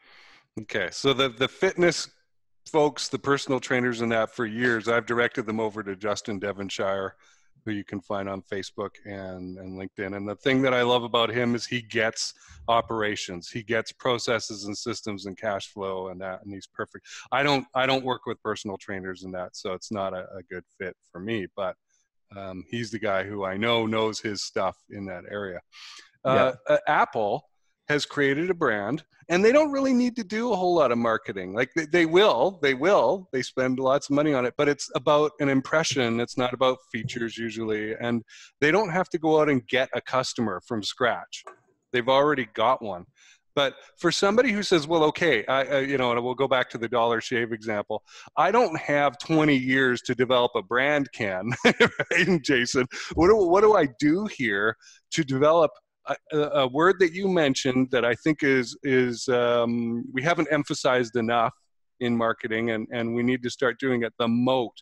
[0.62, 2.10] Okay, so the the fitness
[2.72, 7.16] folks, the personal trainers and that for years, I've directed them over to Justin Devonshire,
[7.66, 10.16] who you can find on Facebook and, and LinkedIn.
[10.16, 12.34] And the thing that I love about him is he gets
[12.68, 17.08] operations, he gets processes and systems and cash flow and that, and he's perfect.
[17.32, 20.44] I don't I don't work with personal trainers and that, so it's not a, a
[20.50, 21.48] good fit for me.
[21.56, 21.76] But
[22.36, 25.60] um, he's the guy who I know knows his stuff in that area.
[26.24, 27.44] Uh, uh, Apple
[27.88, 30.98] has created a brand and they don't really need to do a whole lot of
[30.98, 31.54] marketing.
[31.54, 34.90] Like they, they will they will they spend lots of money on it but it's
[34.96, 36.20] about an impression.
[36.20, 38.24] It's not about features usually and
[38.60, 41.44] they don't have to go out and get a customer from scratch.
[41.92, 43.06] They've already got one
[43.60, 46.78] but for somebody who says well okay i, you know and we'll go back to
[46.78, 48.02] the dollar shave example
[48.38, 53.62] i don't have 20 years to develop a brand can right jason what do, what
[53.62, 54.76] do i do here
[55.12, 55.72] to develop
[56.32, 61.16] a, a word that you mentioned that I think is is um, we haven't emphasized
[61.16, 61.54] enough
[62.00, 64.14] in marketing, and and we need to start doing it.
[64.18, 64.74] The moat.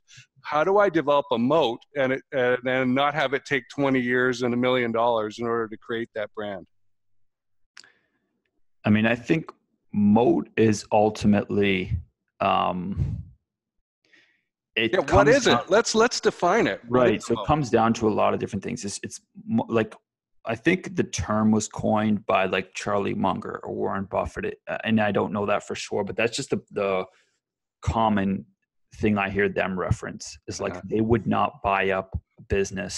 [0.44, 4.00] How do I develop a moat and it, and, and not have it take 20
[4.00, 6.66] years and a million dollars in order to create that brand?
[8.88, 9.52] I mean, I think
[9.94, 11.92] moat is ultimately
[12.40, 13.22] um,
[14.78, 15.70] it Yeah, what is down- it?
[15.70, 16.80] Let's let's define it.
[16.88, 19.20] Right so it comes down to a lot of different things it's, it's
[19.80, 19.92] like
[20.46, 25.02] i think the term was coined by like charlie munger or warren buffett uh, and
[25.02, 26.92] i don't know that for sure but that's just the, the
[27.82, 28.46] common
[29.02, 30.88] thing i hear them reference is like Uh-huh.
[30.92, 32.96] they would not buy up a business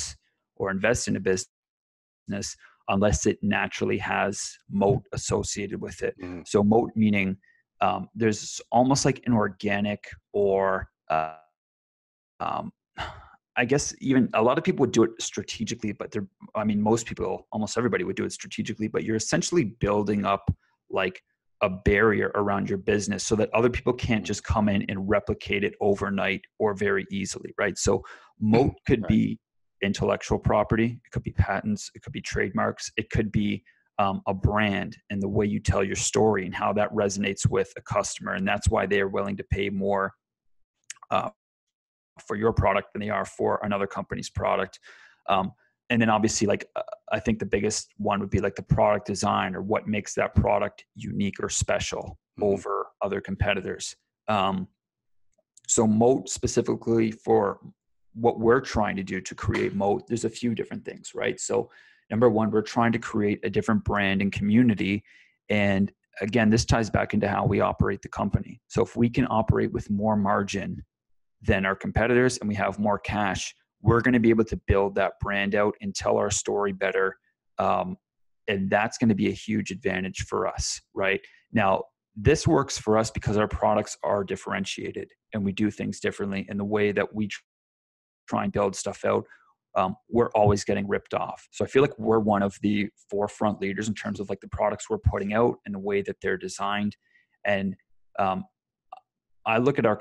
[0.57, 2.47] or invest in a business
[2.89, 6.47] unless it naturally has moat associated with it Mhm.
[6.47, 7.37] so moat meaning
[7.81, 11.35] um, there's almost like an organic or uh,
[12.41, 12.71] um,
[13.55, 16.81] I guess even a lot of people would do it strategically, but they're, I mean,
[16.81, 20.49] most people, almost everybody would do it strategically, but you're essentially building up
[20.89, 21.21] like
[21.61, 25.65] a barrier around your business so that other people can't just come in and replicate
[25.65, 27.77] it overnight or very easily, right?
[27.77, 28.03] So,
[28.39, 29.09] moat could Right.
[29.09, 29.39] be
[29.81, 33.63] intellectual property, it could be patents, it could be trademarks, it could be
[33.97, 37.71] um, a brand and the way you tell your story and how that resonates with
[37.77, 38.33] a customer.
[38.33, 40.13] And that's why they are willing to pay more
[41.11, 41.29] uh,
[42.25, 44.79] for your product than they are for another company's product.
[45.27, 45.51] Um,
[45.89, 49.07] and then obviously, like uh, I think the biggest one would be like the product
[49.07, 52.53] design or what makes that product unique or special Mhm.
[52.53, 53.95] over other competitors.
[54.27, 54.67] Um,
[55.67, 57.59] so moat specifically for
[58.13, 61.39] what we're trying to do to create moat, there's a few different things, right?
[61.39, 61.69] So
[62.09, 65.03] number one, we're trying to create a different brand and community.
[65.49, 65.91] And
[66.21, 68.61] again, this ties back into how we operate the company.
[68.67, 70.83] So if we can operate with more margin
[71.41, 74.95] than our competitors and we have more cash, we're going to be able to build
[74.95, 77.17] that brand out and tell our story better.
[77.57, 77.97] Um,
[78.47, 81.21] and that's going to be a huge advantage for us, right?
[81.53, 81.83] Now,
[82.15, 86.45] this works for us because our products are differentiated and we do things differently.
[86.49, 87.29] And the way that we
[88.29, 89.25] try and build stuff out,
[89.75, 91.47] um, we're always getting ripped off.
[91.51, 94.47] So I feel like we're one of the forefront leaders in terms of like the
[94.49, 96.95] products we're putting out and the way that they're designed.
[97.45, 97.75] And
[98.17, 98.45] um,
[99.45, 99.97] I look at our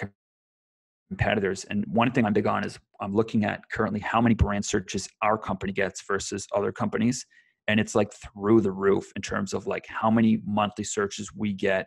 [1.08, 4.64] competitors, and one thing I'm big on is I'm looking at currently how many brand
[4.64, 7.24] searches our company gets versus other companies,
[7.66, 11.52] and it's like through the roof in terms of like how many monthly searches we
[11.52, 11.86] get,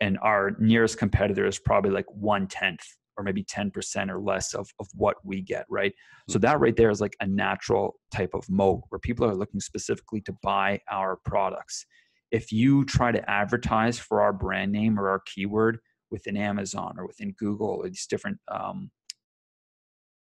[0.00, 2.84] and our nearest competitor is probably like one tenth
[3.16, 5.92] or maybe 10% or less of, of what we get, right?
[6.28, 9.60] So that right there is like a natural type of moat where people are looking
[9.60, 11.86] specifically to buy our products.
[12.30, 15.78] If you try to advertise for our brand name or our keyword
[16.10, 18.90] within Amazon or within Google or these different um,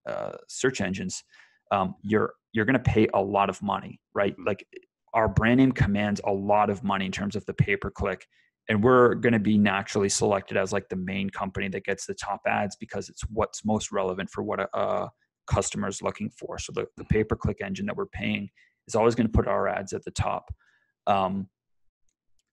[0.07, 1.23] uh, search engines,
[1.71, 4.36] um, you're you're going to pay a lot of money, right?
[4.43, 4.65] Like
[5.13, 8.25] our brand name commands a lot of money in terms of the pay per click
[8.70, 12.13] and we're going to be naturally selected as like the main company that gets the
[12.13, 15.09] top ads because it's what's most relevant for what a, a
[15.47, 16.59] customer is looking for.
[16.59, 18.49] So the, the pay-per-click engine that we're paying
[18.88, 20.53] is always going to put our ads at the top.
[21.07, 21.47] Um,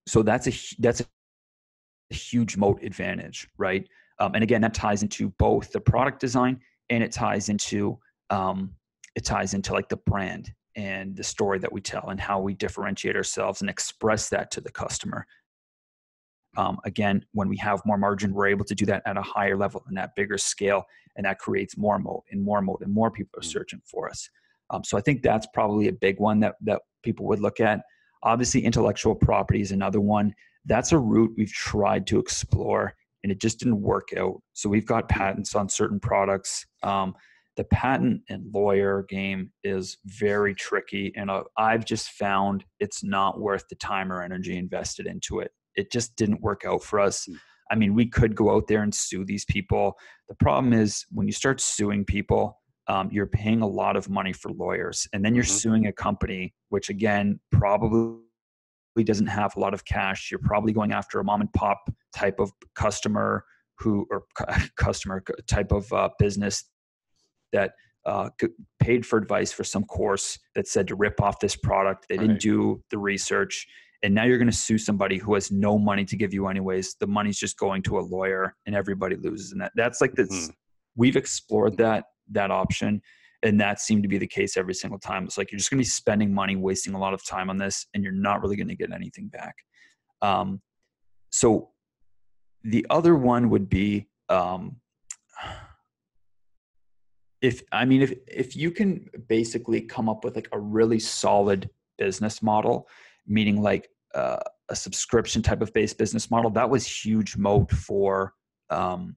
[0.06, 3.86] so that's a that's a huge moat advantage right?
[4.20, 6.60] Um, and again that ties into both the product design
[6.90, 7.98] and it ties into
[8.30, 8.74] um,
[9.16, 12.52] it ties into like the brand and the story that we tell and how we
[12.52, 15.26] differentiate ourselves and express that to the customer
[16.56, 19.56] um, again, when we have more margin, we're able to do that at a higher
[19.56, 20.84] level and at bigger scale,
[21.16, 23.52] and that creates more moat and more moat, and more people are mm.
[23.52, 24.28] searching for us.
[24.70, 27.82] Um, so I think that's probably a big one that that people would look at.
[28.22, 30.34] Obviously, intellectual property is another one.
[30.64, 34.40] That's a route we've tried to explore, and it just didn't work out.
[34.52, 36.66] So we've got patents on certain products.
[36.82, 37.14] Um,
[37.56, 43.40] the patent and lawyer game is very tricky, and uh, I've just found it's not
[43.40, 47.24] worth the time or energy invested into it it just didn't work out for us.
[47.26, 47.34] Hmm.
[47.70, 49.98] I mean, we could go out there and sue these people.
[50.28, 54.32] The problem is when you start suing people, um, you're paying a lot of money
[54.32, 55.52] for lawyers, and then you're mm-hmm.
[55.54, 58.20] suing a company, which again probably
[59.02, 60.30] doesn't have a lot of cash.
[60.30, 63.44] You're probably going after a mom and pop type of customer
[63.78, 64.24] who or
[64.76, 66.64] customer type of uh, business
[67.52, 67.72] that
[68.06, 68.28] uh,
[68.80, 72.06] paid for advice for some course that said to rip off this product.
[72.08, 72.40] They didn't right.
[72.40, 73.66] do the research
[74.04, 76.94] and now you're going to sue somebody who has no money to give you anyways.
[77.00, 79.72] The money's just going to a lawyer and everybody loses and that.
[79.74, 80.50] That's like this mm-hmm.
[80.94, 83.00] we've explored that that option
[83.42, 85.24] and that seemed to be the case every single time.
[85.24, 87.56] It's like you're just going to be spending money wasting a lot of time on
[87.56, 89.54] this and you're not really going to get anything back.
[90.20, 90.60] Um,
[91.30, 91.70] so
[92.62, 94.76] the other one would be um,
[97.40, 101.68] if i mean if if you can basically come up with like a really solid
[101.98, 102.88] business model
[103.26, 104.38] meaning like uh,
[104.68, 108.32] a subscription type of based business model, that was huge moat for
[108.70, 109.16] um,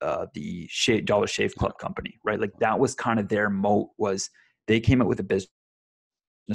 [0.00, 2.40] uh, the shave, Dollar Shave Club company, right?
[2.40, 4.30] Like that was kind of their moat was
[4.66, 5.48] they came up with a business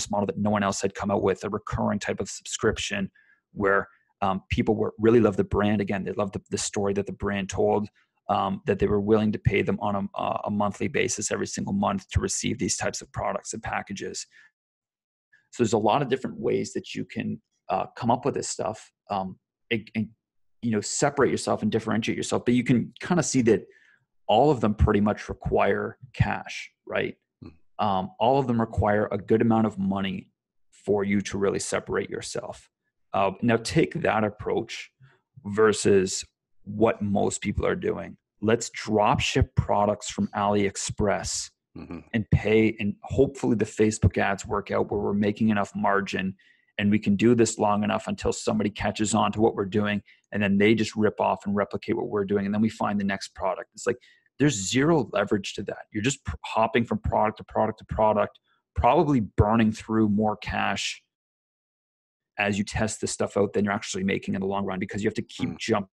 [0.09, 3.11] model that no one else had come out with, a recurring type of subscription
[3.53, 3.88] where
[4.21, 5.81] um, people were really love the brand.
[5.81, 7.88] Again, they loved the, the story that the brand told.
[8.29, 11.73] Um, that they were willing to pay them on a, a monthly basis every single
[11.73, 14.25] month to receive these types of products and packages.
[15.51, 18.47] So there's a lot of different ways that you can uh, come up with this
[18.47, 19.38] stuff um,
[19.72, 20.09] and, and
[20.61, 23.66] you know separate yourself and differentiate yourself but you can kind of see that
[24.28, 27.86] all of them pretty much require cash right hmm.
[27.86, 30.30] um, all of them require a good amount of money
[30.72, 32.70] for you to really separate yourself
[33.14, 34.91] uh, now take that approach
[35.45, 36.24] versus
[36.64, 41.99] what most people are doing let's drop ship products from aliexpress mm-hmm.
[42.14, 46.34] and pay and hopefully the facebook ads work out where we're making enough margin
[46.78, 50.01] and we can do this long enough until somebody catches on to what we're doing
[50.32, 52.99] and then they just rip off and replicate what we're doing and then we find
[52.99, 53.69] the next product.
[53.74, 53.97] It's like
[54.39, 55.86] there's zero leverage to that.
[55.91, 58.39] You're just hopping from product to product to product
[58.76, 61.01] probably burning through more cash
[62.39, 65.03] as you test this stuff out than you're actually making in the long run because
[65.03, 65.57] you have to keep mm.
[65.59, 65.88] jumping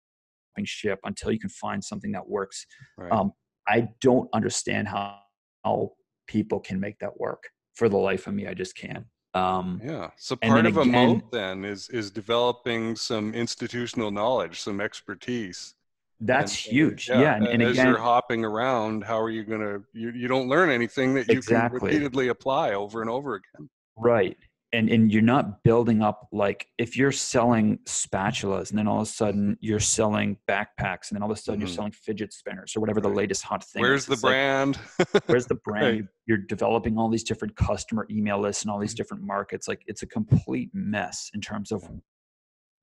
[0.63, 2.65] ship until you can find something that works.
[2.97, 3.11] Right.
[3.11, 3.33] um,
[3.67, 5.19] i don't understand how,
[5.65, 5.91] how
[6.27, 7.43] people can make that work.
[7.75, 10.09] For the life of me i just can't um, yeah.
[10.17, 15.75] So part of again, a moat then is is developing some institutional knowledge, some expertise.
[16.21, 17.09] That's and, huge.
[17.09, 17.21] Yeah.
[17.21, 17.35] yeah.
[17.35, 20.49] And, and, as again, you're hopping around, how are you going to, you, you don't
[20.49, 21.79] learn anything that you exactly.
[21.79, 23.69] can repeatedly apply over and over again.
[23.97, 24.37] Right.
[24.71, 29.07] And and you're not building up like if you're selling spatulas and then all of
[29.07, 31.67] a sudden you're selling backpacks and then all of a sudden mm-hmm.
[31.67, 34.19] you're selling fidget spinners or whatever the latest hot thing where's is.
[34.19, 34.77] the brand
[35.13, 36.05] like, where's the brand right.
[36.25, 38.97] you're developing all these different customer email lists and all these mm-hmm.
[38.97, 41.89] different markets like it's a complete mess in terms of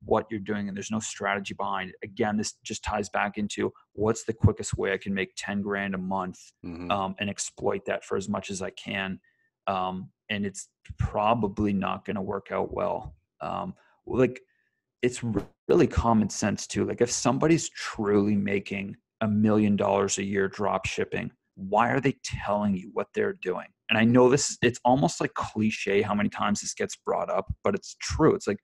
[0.05, 3.73] what you're doing and there's no strategy behind it again this just ties back into
[3.95, 6.91] what's the quickest way i can make 10 grand a month mm-hmm.
[6.91, 9.19] um, and exploit that for as much as i can
[9.69, 10.69] um, and it's
[10.99, 13.15] probably not going to work out well.
[13.41, 13.75] Um,
[14.07, 14.41] like
[15.03, 15.23] it's
[15.69, 16.85] really common sense too.
[16.85, 22.17] Like if somebody's truly making a million dollars a year drop shipping, why are they
[22.25, 23.67] telling you what they're doing?
[23.89, 27.53] And I know this, it's almost like cliche how many times this gets brought up,
[27.63, 28.35] but it's true.
[28.35, 28.59] It's like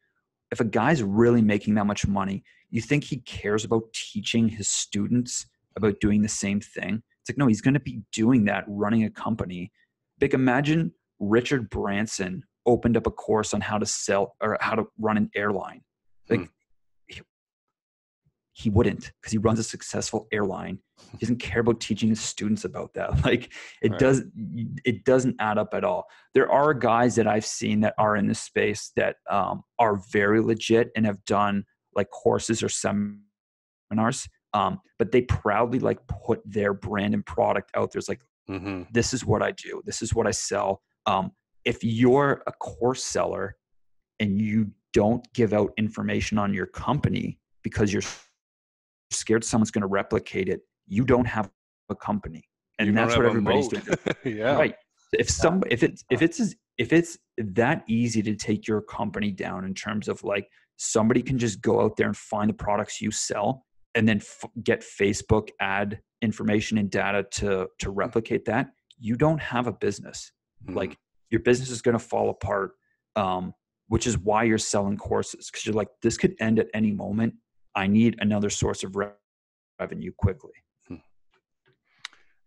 [0.50, 4.68] if a guy's really making that much money, you think he cares about teaching his
[4.68, 5.46] students
[5.76, 7.02] about doing the same thing?
[7.20, 9.72] It's like, no, he's going to be doing that running a company.
[10.18, 10.92] Big imagine
[11.22, 15.30] Richard Branson opened up a course on how to sell or how to run an
[15.34, 15.82] airline.
[16.28, 16.46] Like hmm.
[17.06, 17.20] he,
[18.52, 20.80] he, wouldn't because he runs a successful airline.
[21.12, 23.12] He doesn't care about teaching his students about that.
[23.24, 23.52] Like
[23.82, 24.00] it right.
[24.00, 24.24] does
[24.84, 26.06] it doesn't add up at all.
[26.34, 30.40] There are guys that I've seen that are in this space that um, are very
[30.40, 31.64] legit and have done
[31.94, 34.28] like courses or seminars.
[34.54, 37.98] Um, but they proudly like put their brand and product out there.
[37.98, 38.82] It's like, mm-hmm.
[38.92, 39.82] this is what I do.
[39.86, 41.32] This is what I sell um,
[41.64, 43.56] if you're a course seller
[44.20, 48.02] and you don't give out information on your company because you're
[49.10, 51.50] scared someone's going to replicate it, you don't have
[51.90, 52.42] a company,
[52.78, 53.84] and that's what everybody's doing.
[54.24, 54.74] yeah, right.
[55.12, 59.64] If some, if it's if it's if it's that easy to take your company down
[59.64, 63.10] in terms of like somebody can just go out there and find the products you
[63.10, 69.16] sell and then f- get Facebook ad information and data to to replicate that, you
[69.16, 70.32] don't have a business
[70.64, 70.76] mm-hmm.
[70.76, 70.98] like
[71.30, 72.72] your business is going to fall apart
[73.16, 73.54] um,
[73.88, 77.34] which is why you're selling courses because you're like this could end at any moment
[77.74, 78.96] i need another source of
[79.80, 80.52] revenue quickly
[80.88, 80.96] hmm.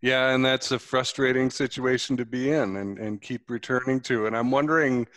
[0.02, 4.36] yeah and that's a frustrating situation to be in and, and keep returning to and
[4.36, 5.08] i'm wondering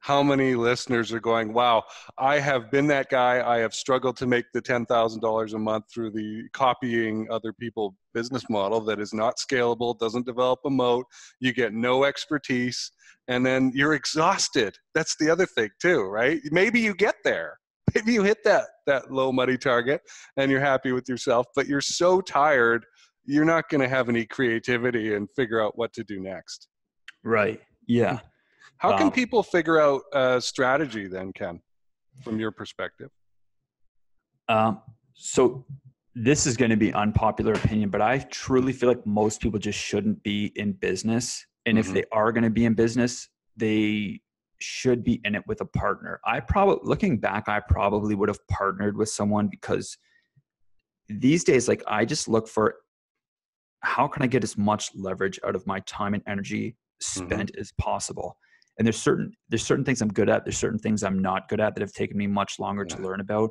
[0.00, 1.82] how many listeners are going, wow,
[2.16, 3.46] I have been that guy.
[3.46, 8.44] I have struggled to make the $10,000 a month through the copying other people business
[8.48, 11.06] model that is not scalable, doesn't develop a moat.
[11.40, 12.92] You get no expertise
[13.28, 14.76] and then you're exhausted.
[14.94, 16.40] That's the other thing too, right?
[16.50, 17.58] Maybe you get there.
[17.94, 20.00] Maybe you hit that that low money target
[20.36, 22.84] and you're happy with yourself, but you're so tired,
[23.24, 26.68] you're not going to have any creativity and figure out what to do next.
[27.24, 27.60] Right.
[27.88, 28.20] Yeah.
[28.78, 31.60] How can um, people figure out a strategy then, Ken,
[32.22, 33.10] from your perspective?
[34.48, 34.82] Um,
[35.14, 35.64] so
[36.14, 39.78] this is going to be unpopular opinion, but I truly feel like most people just
[39.78, 41.46] shouldn't be in business.
[41.64, 41.88] And mm-hmm.
[41.88, 44.20] if they are going to be in business, they
[44.58, 46.20] should be in it with a partner.
[46.24, 49.96] I probably, looking back, I probably would have partnered with someone because
[51.08, 52.76] these days, like I just look for
[53.80, 57.26] how can I get as much leverage out of my time and energy mm-hmm.
[57.26, 57.60] spent mm-hmm.
[57.60, 58.36] as possible
[58.78, 61.60] and there's certain there's certain things i'm good at there's certain things i'm not good
[61.60, 62.96] at that have taken me much longer yeah.
[62.96, 63.50] to learn about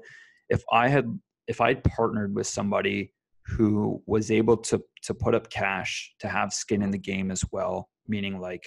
[0.49, 1.05] if i had
[1.47, 3.11] if i had partnered with somebody
[3.45, 7.43] who was able to to put up cash to have skin in the game as
[7.51, 8.63] well meaning like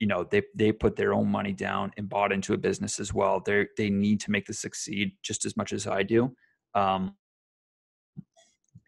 [0.00, 3.12] you know they they put their own money down and bought into a business as
[3.12, 6.32] well they they need to make this succeed just as much as i do
[6.74, 7.14] um,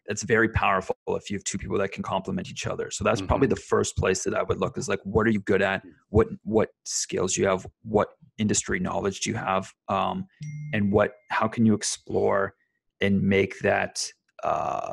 [0.07, 2.89] that's very powerful if you have two people that can complement each other.
[2.91, 3.27] So that's mm-hmm.
[3.27, 5.83] probably the first place that i would look is like what are you good at?
[6.09, 7.65] What what skills you have?
[7.83, 9.71] What industry knowledge do you have?
[9.87, 10.25] Um,
[10.73, 12.55] and what how can you explore
[12.99, 14.03] and make that
[14.43, 14.91] uh,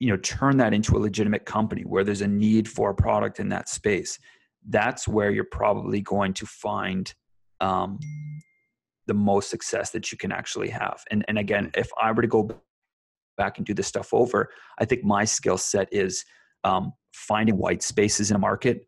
[0.00, 3.38] you know turn that into a legitimate company where there's a need for a product
[3.38, 4.18] in that space?
[4.68, 7.12] That's where you're probably going to find
[7.60, 7.98] um,
[9.06, 11.02] the most success that you can actually have.
[11.10, 11.80] And and again mm-hmm.
[11.80, 12.50] if i were to go
[13.40, 14.50] back and do this stuff over.
[14.78, 16.24] I think my skill set is
[16.62, 18.86] um, finding white spaces in a market,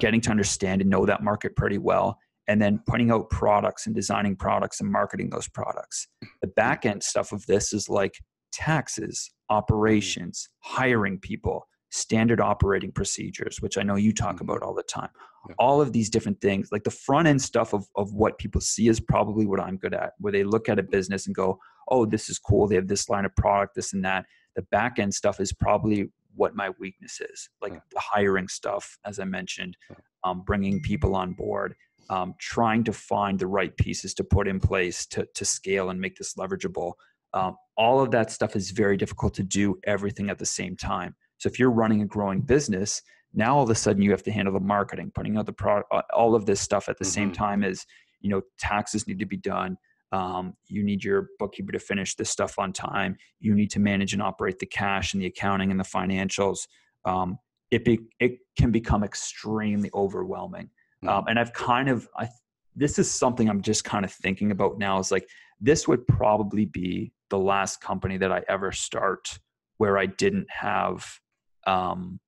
[0.00, 3.94] getting to understand and know that market pretty well, and then putting out products and
[3.94, 6.08] designing products and marketing those products.
[6.40, 8.14] The back end stuff of this is like
[8.50, 14.50] taxes, operations, hiring people, standard operating procedures, which I know you talk mm-hmm.
[14.50, 15.10] about all the time.
[15.58, 18.88] All of these different things, like the front end stuff of, of what people see
[18.88, 21.58] is probably what I'm good at, where they look at a business and go,
[21.88, 22.66] oh, this is cool.
[22.66, 24.26] They have this line of product, this and that.
[24.56, 29.18] The back end stuff is probably what my weakness is, like the hiring stuff, as
[29.18, 29.76] I mentioned,
[30.24, 31.74] um, bringing people on board,
[32.10, 36.00] um, trying to find the right pieces to put in place to, to scale and
[36.00, 36.92] make this leverageable.
[37.34, 41.14] Um, all of that stuff is very difficult to do everything at the same time.
[41.38, 43.02] So if you're running a growing business,
[43.34, 45.90] now all of a sudden you have to handle the marketing, putting out the product,
[46.12, 47.12] all of this stuff at the mm-hmm.
[47.12, 47.84] same time as
[48.20, 49.76] you know taxes need to be done
[50.12, 53.16] um, you need your bookkeeper to finish this stuff on time.
[53.40, 56.66] You need to manage and operate the cash and the accounting and the financials.
[57.04, 57.38] Um,
[57.70, 60.68] it be, it can become extremely overwhelming.
[61.02, 61.16] Mm-hmm.
[61.16, 62.28] um, and i've kind of i
[62.76, 65.28] this is something i'm just kind of thinking about now is like
[65.60, 69.38] this would probably be the last company that i ever start
[69.78, 71.18] where i didn't have
[71.66, 72.20] um,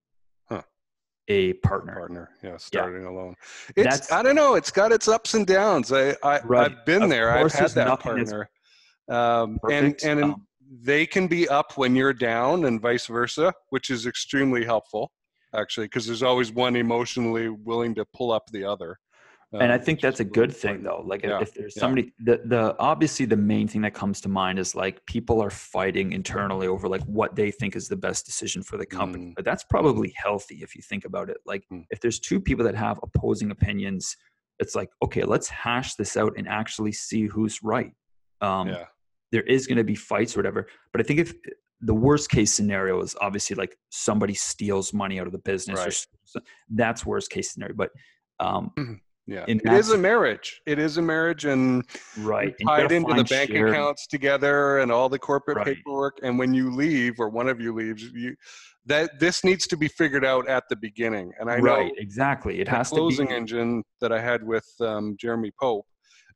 [1.28, 1.94] a partner.
[1.94, 3.10] Partner, yeah, starting yeah.
[3.10, 3.34] alone.
[3.76, 4.54] It's That's, I don't know.
[4.54, 5.92] It's got its ups and downs.
[5.92, 6.70] I, I right.
[6.70, 7.30] I've been of there.
[7.30, 8.48] I've had that partner,
[9.08, 10.46] um, and and um,
[10.82, 15.12] they can be up when you're down, and vice versa, which is extremely helpful,
[15.54, 18.98] actually, because there's always one emotionally willing to pull up the other
[19.52, 21.02] and I um, think that's a good thing though.
[21.06, 22.36] Like yeah, if there's somebody yeah.
[22.36, 26.12] the the obviously the main thing that comes to mind is like people are fighting
[26.12, 29.26] internally over like what they think is the best decision for the company.
[29.26, 29.34] Mm.
[29.36, 31.38] But that's probably healthy if you think about it.
[31.46, 31.84] Like mm.
[31.90, 34.16] if there's two people that have opposing opinions,
[34.58, 37.92] it's like okay, let's hash this out and actually see who's right.
[38.40, 38.84] Um yeah.
[39.30, 41.34] there is going to be fights or whatever, but I think if
[41.80, 46.06] the worst case scenario is obviously like somebody steals money out of the business right.
[46.36, 47.90] or that's worst case scenario, but
[48.40, 48.94] um mm-hmm
[49.26, 50.60] yeah, it is a marriage.
[50.66, 51.82] It is a marriage, and
[52.18, 53.70] right tied into the bank shared.
[53.70, 55.66] accounts together and all the corporate right.
[55.66, 56.18] paperwork.
[56.22, 58.36] And when you leave, or one of you leaves, you
[58.86, 61.32] that this needs to be figured out at the beginning.
[61.40, 62.60] And I right, know exactly.
[62.60, 65.86] It has closing to be Closing engine that I had with um, Jeremy Pope.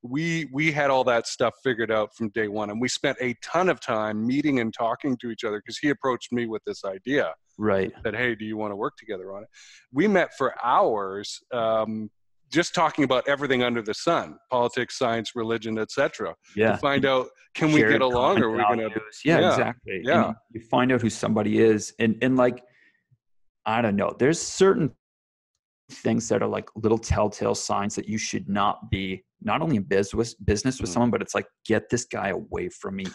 [0.03, 3.35] We we had all that stuff figured out from day one, and we spent a
[3.43, 6.85] ton of time meeting and talking to each other because he approached me with this
[6.85, 7.35] idea.
[7.59, 7.93] Right.
[8.05, 9.49] That hey, do you want to work together on it?
[9.93, 11.41] We met for hours.
[11.53, 12.11] Um,
[12.51, 17.29] just talking about everything under the sun politics science religion etc yeah to find out
[17.55, 18.89] can we get along or are we gonna
[19.25, 19.51] yeah, yeah.
[19.51, 20.01] exactly.
[20.05, 20.27] Yeah.
[20.27, 21.93] and you find out who somebody is.
[21.99, 22.63] And and like
[23.67, 24.91] i don't know there's certain
[25.91, 29.83] things that are like little telltale signs that you should not be not only in
[29.83, 30.93] business business with mm.
[30.93, 33.07] someone but it's like get this guy away from me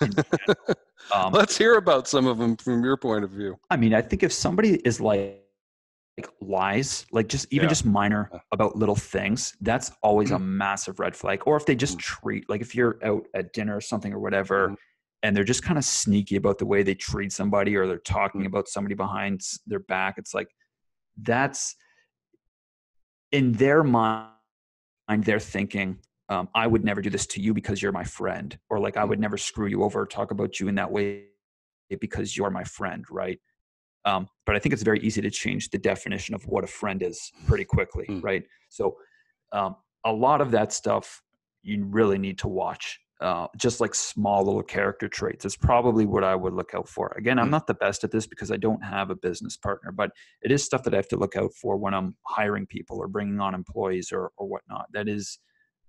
[1.14, 3.56] um, let's hear about some of them from your point of view.
[3.70, 5.43] I mean i think if somebody is like
[6.18, 7.70] like lies, like just even yeah.
[7.70, 11.42] just minor about little things, that's always a massive red flag.
[11.46, 12.28] Or if they just mm-hmm.
[12.28, 14.76] treat, like if you're out at dinner or something or whatever, mm-hmm.
[15.24, 18.42] and they're just kind of sneaky about the way they treat somebody or they're talking
[18.42, 18.48] mm-hmm.
[18.48, 20.50] about somebody behind their back, it's like
[21.22, 21.76] that's
[23.32, 24.30] in their mind,
[25.20, 25.98] they're thinking,
[26.30, 29.04] um, I would never do this to you because you're my friend, or like I
[29.04, 31.26] would never screw you over or talk about you in that way
[32.00, 33.40] because you're my friend, right?
[34.06, 37.02] Um, but I think it's very easy to change the definition of what a friend
[37.02, 38.24] is pretty quickly, mm.
[38.24, 38.44] right?
[38.70, 38.98] So
[39.54, 41.22] um, a lot of that stuff
[41.62, 43.00] you really need to watch.
[43.22, 47.16] Uh, just like small little character traits is probably what I would look out for.
[47.18, 47.52] Again, I'm hmm.
[47.52, 50.62] not the best at this because I don't have a business partner, but it is
[50.62, 53.54] stuff that I have to look out for when I'm hiring people or bringing on
[53.54, 54.88] employees or, or whatnot.
[54.92, 55.40] That is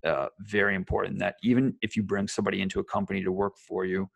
[0.05, 1.19] uh, very important.
[1.19, 4.09] That even if you bring somebody into a company to work for you,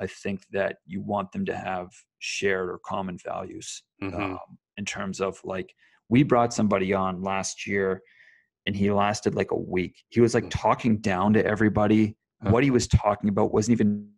[0.00, 4.20] I think that you want them to have shared or common values mm-hmm.
[4.20, 4.38] um,
[4.76, 5.74] in terms of like
[6.08, 8.02] we brought somebody on last year
[8.66, 10.02] and he lasted like a week.
[10.08, 10.50] He was like mm.
[10.50, 12.16] talking down to everybody.
[12.42, 14.08] What he was talking about wasn't even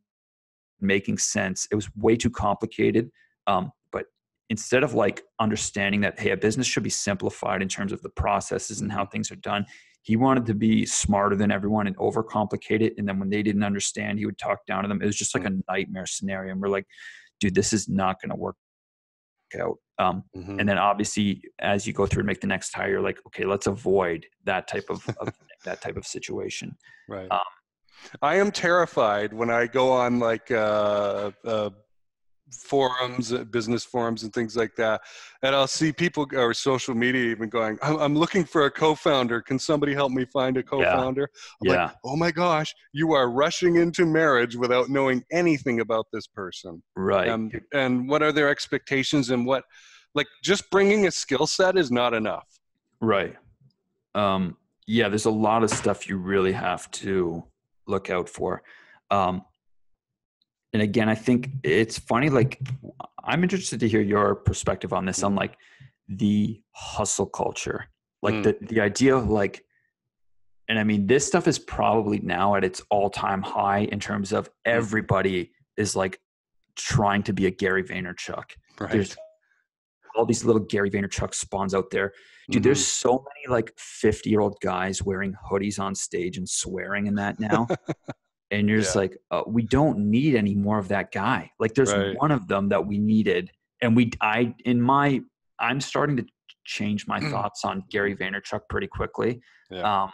[0.81, 1.67] making sense.
[1.71, 3.11] It was way too complicated.
[3.47, 4.07] Um, but
[4.49, 8.11] instead of like understanding that, hey, a business should be simplified in terms of the
[8.11, 9.11] processes and how mm-hmm.
[9.11, 9.67] things are done,
[10.03, 12.95] he wanted to be smarter than everyone and overcomplicate it.
[12.99, 15.01] And then when they didn't understand, he would talk down to them.
[15.01, 15.63] It was just like mm.
[15.69, 16.53] a nightmare scenario.
[16.53, 16.87] And we're like,
[17.41, 18.57] dude, this is not going to work
[19.61, 19.79] out.
[19.99, 20.59] Um, mm-hmm.
[20.59, 23.45] And then obviously, as you go through and make the next hire, you're like, okay,
[23.45, 25.33] let's avoid that type of, of
[25.65, 26.77] that type of situation.
[27.09, 27.31] Right.
[27.31, 27.41] Um,
[28.21, 31.71] I am terrified when I go on like uh, uh,
[32.53, 35.01] forums, uh, business forums, and things like that.
[35.43, 38.95] And I'll see people or social media even going, I'm, I'm looking for a co
[38.95, 39.41] founder.
[39.41, 41.29] Can somebody help me find a co founder?
[41.63, 41.73] Yeah.
[41.73, 41.85] yeah.
[41.85, 46.83] Like, oh my gosh, you are rushing into marriage without knowing anything about this person.
[46.97, 47.29] Right.
[47.29, 49.65] Um, and what are their expectations and what,
[50.15, 52.47] like, just bringing a skill set is not enough.
[53.01, 53.37] Right.
[54.15, 57.45] Um, yeah, there's a lot of stuff you really have to
[57.87, 58.63] look out for.
[59.11, 59.43] Um,
[60.73, 62.61] and again i think it's funny like
[63.25, 65.57] i'm interested to hear your perspective on this on like
[66.09, 67.87] the hustle culture
[68.23, 68.43] like mm.
[68.43, 69.65] the the idea of like
[70.69, 74.49] and i mean this stuff is probably now at its all-time high in terms of
[74.49, 74.53] mm.
[74.67, 76.19] everybody is like
[76.77, 78.45] trying to be a gary vaynerchuk
[78.81, 78.91] right.
[78.91, 79.17] there's
[80.17, 82.13] all these little gary vaynerchuk spawns out there
[82.51, 82.69] dude mm-hmm.
[82.69, 87.15] there's so many like 50 year old guys wearing hoodies on stage and swearing in
[87.15, 87.67] that now
[88.53, 88.85] and you're yeah.
[88.85, 92.17] just like uh, we don't need any more of that guy like there's right.
[92.19, 93.51] one of them that we needed
[93.81, 95.21] and we i in my
[95.59, 96.25] i'm starting to
[96.65, 97.31] change my mm.
[97.31, 99.41] thoughts on gary vaynerchuk pretty quickly
[99.71, 100.05] yeah.
[100.05, 100.13] um,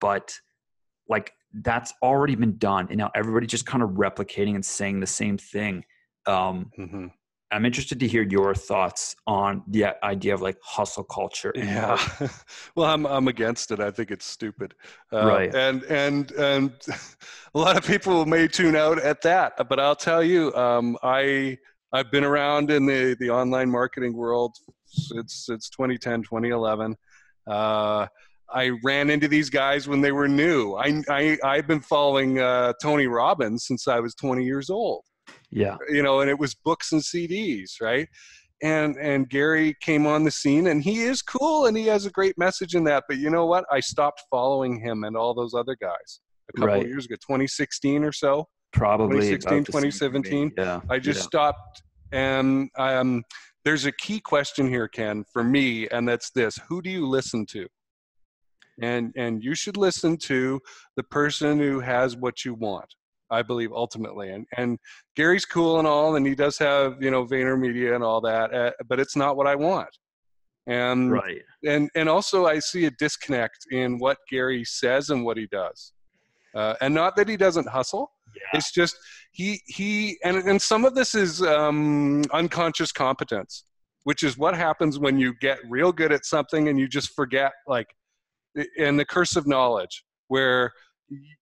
[0.00, 0.34] but
[1.08, 1.32] like
[1.62, 5.38] that's already been done and now everybody's just kind of replicating and saying the same
[5.38, 5.84] thing
[6.26, 7.06] um, mm-hmm.
[7.52, 11.98] I'm interested to hear your thoughts on the idea of like hustle culture yeah.
[12.76, 13.80] well i'm i'm against it.
[13.80, 14.74] I think it's stupid.
[15.12, 15.54] Uh, right.
[15.54, 16.72] and and and
[17.54, 21.56] a lot of people may tune out at that but i'll tell you um, i
[21.92, 26.96] i've been around in the the online marketing world since since 2010 2011
[27.48, 28.06] uh,
[28.48, 30.74] I ran into these guys when they were new.
[30.74, 35.04] I, I I've been following uh, Tony Robbins since I was 20 years old.
[35.50, 38.08] Yeah, you know, and it was books and CDs, right?
[38.62, 42.10] And and Gary came on the scene, and he is cool, and he has a
[42.10, 43.04] great message in that.
[43.08, 43.64] But you know what?
[43.70, 46.20] I stopped following him and all those other guys
[46.50, 46.82] a couple right.
[46.82, 48.46] of years ago, 2016 or so.
[48.72, 50.52] Probably 2016, 2017.
[50.56, 51.24] Yeah, I just yeah.
[51.24, 51.82] stopped,
[52.12, 53.24] and um,
[53.64, 57.46] there's a key question here, Ken, for me, and that's this: Who do you listen
[57.50, 57.66] to?
[58.80, 60.60] and and you should listen to
[60.96, 62.95] the person who has what you want
[63.30, 64.78] i believe ultimately and and
[65.14, 68.70] gary's cool and all and he does have you know VaynerMedia and all that uh,
[68.88, 69.90] but it's not what i want.
[70.68, 71.42] And right.
[71.64, 75.92] and and also i see a disconnect in what gary says and what he does.
[76.54, 78.58] Uh, and not that he doesn't hustle yeah.
[78.58, 78.96] it's just
[79.32, 83.64] he he and and some of this is um, unconscious competence
[84.04, 87.52] which is what happens when you get real good at something and you just forget
[87.66, 87.88] like
[88.78, 90.72] and the curse of knowledge where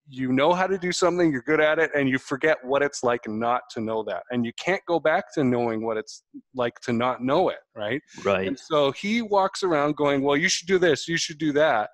[0.08, 3.02] you know how to do something you're good at it and you forget what it's
[3.02, 6.22] like not to know that and you can't go back to knowing what it's
[6.54, 10.48] like to not know it right right and so he walks around going well you
[10.48, 11.90] should do this you should do that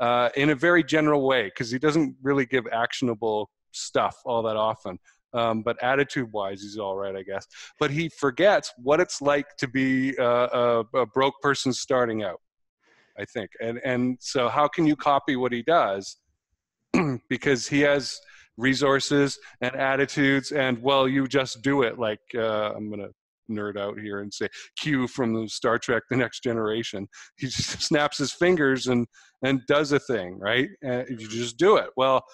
[0.00, 4.56] uh, in a very general way because he doesn't really give actionable stuff all that
[4.56, 4.98] often
[5.32, 7.46] um, but attitude wise he's all right i guess
[7.80, 12.40] but he forgets what it's like to be a, a broke person starting out
[13.18, 13.50] I think.
[13.60, 16.16] And and so how can you copy what he does?
[17.28, 18.18] because he has
[18.56, 21.98] resources and attitudes and well you just do it.
[21.98, 23.08] Like uh, i'm gonna
[23.50, 27.06] nerd out here and say q from star trek the next generation.
[27.36, 29.06] He just snaps his fingers and
[29.42, 30.68] and does a thing right?
[30.82, 31.90] And you just do it.
[31.96, 32.24] Well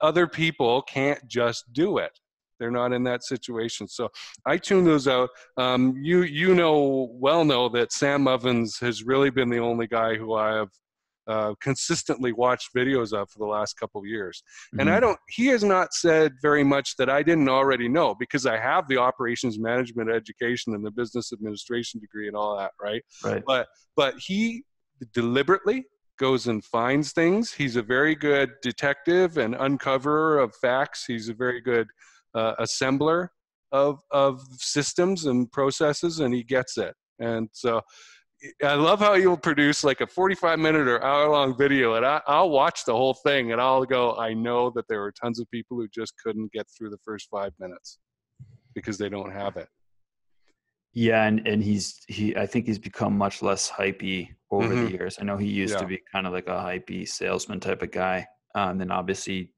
[0.00, 2.18] other people can't just do it.
[2.58, 3.88] They're not in that situation.
[3.88, 4.10] So
[4.46, 5.30] I tune those out.
[5.56, 10.14] Um, you you know well know that Sam Ovens has really been the only guy
[10.14, 10.68] who I have
[11.26, 14.42] uh, consistently watched videos of for the last couple of years.
[14.68, 14.80] Mm-hmm.
[14.80, 18.46] And I don't, he has not said very much that I didn't already know because
[18.46, 23.02] I have the operations management education and the business administration degree and all that, right?
[23.24, 23.42] Right.
[23.46, 24.64] But, but he
[25.12, 25.84] deliberately
[26.18, 27.52] goes and finds things.
[27.52, 31.04] He's a very good detective and uncoverer of facts.
[31.06, 31.88] He's a very good
[32.34, 33.28] uh, assembler
[33.72, 36.94] of of systems and processes, and he gets it.
[37.18, 37.80] And so,
[38.62, 42.20] I love how you'll produce like a 45 minute or hour long video, and I,
[42.26, 44.16] I'll watch the whole thing, and I'll go.
[44.16, 47.28] I know that there were tons of people who just couldn't get through the first
[47.30, 47.98] five minutes
[48.74, 49.68] because they don't have it.
[50.92, 52.34] Yeah, and and he's he.
[52.36, 54.86] I think he's become much less hypey over mm-hmm.
[54.86, 55.18] the years.
[55.20, 55.80] I know he used yeah.
[55.80, 58.26] to be kind of like a hypey salesman type of guy.
[58.54, 59.52] Um, then obviously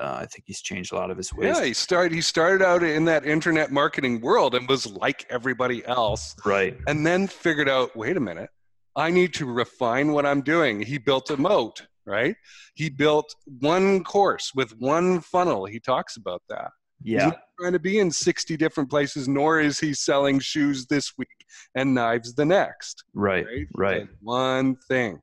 [0.00, 1.56] uh, I think he's changed a lot of his ways.
[1.56, 2.12] Yeah, he started.
[2.14, 6.36] He started out in that internet marketing world and was like everybody else.
[6.44, 6.76] Right.
[6.86, 8.50] And then figured out, wait a minute,
[8.96, 10.80] I need to refine what I'm doing.
[10.80, 11.82] He built a moat.
[12.06, 12.36] Right.
[12.74, 15.66] He built one course with one funnel.
[15.66, 16.70] He talks about that.
[17.02, 17.24] Yeah.
[17.24, 21.12] He's not trying to be in 60 different places, nor is he selling shoes this
[21.18, 21.28] week
[21.74, 23.04] and knives the next.
[23.14, 23.44] Right.
[23.44, 23.66] Right.
[23.74, 24.08] right.
[24.20, 25.20] One thing.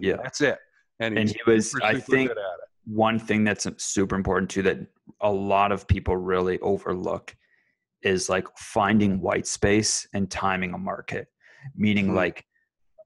[0.00, 0.16] yeah.
[0.22, 0.58] That's it.
[1.00, 2.30] And, and he was, I think,
[2.86, 4.78] one thing that's super important too that
[5.20, 7.34] a lot of people really overlook
[8.02, 11.28] is like finding white space and timing a market
[11.76, 12.16] meaning mm-hmm.
[12.16, 12.44] like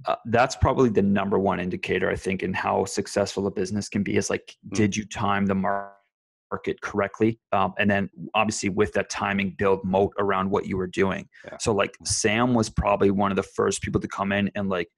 [0.07, 4.03] uh, that's probably the number one indicator i think in how successful a business can
[4.03, 4.77] be is like mm-hmm.
[4.77, 10.13] did you time the market correctly um, and then obviously with that timing build moat
[10.19, 11.57] around what you were doing yeah.
[11.61, 14.89] so like sam was probably one of the first people to come in and like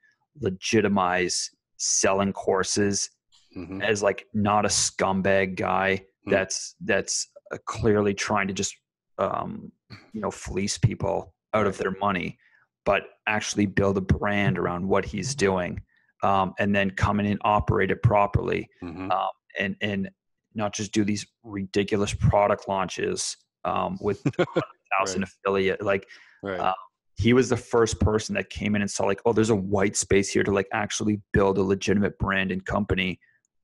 [0.41, 3.11] legitimize selling courses
[3.57, 3.83] mm-hmm.
[3.83, 6.31] as like not a scumbag guy mm-hmm.
[6.31, 8.75] that's that's uh, clearly trying to just
[9.19, 9.71] um,
[10.13, 12.39] you know fleece people out of their money,
[12.85, 15.81] but actually build a brand around what he's doing,
[16.23, 19.11] um, and then come in and operate it properly, mm-hmm.
[19.11, 19.29] um,
[19.59, 20.11] and and
[20.55, 24.23] not just do these ridiculous product launches um, with
[24.99, 25.31] thousand right.
[25.45, 26.07] affiliate like.
[26.43, 26.59] Right.
[26.59, 26.75] Uh,
[27.17, 29.95] he was the first person that came in and saw like, oh, there's a white
[29.95, 33.21] space here to like actually build a legitimate brand and company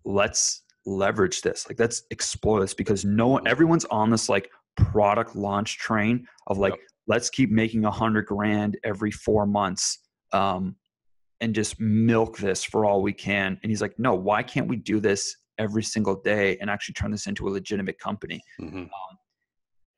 [0.07, 5.35] let's leverage this like let's explore this because no one everyone's on this like product
[5.35, 6.81] launch train of like yep.
[7.09, 9.99] let's keep making a hundred grand every four months
[10.33, 10.77] um,
[11.41, 14.77] and just milk this for all we can and he's like no why can't we
[14.77, 18.43] do this every single day and actually turn this into a legitimate company.
[18.61, 18.79] Mm-hmm.
[18.79, 19.19] Um,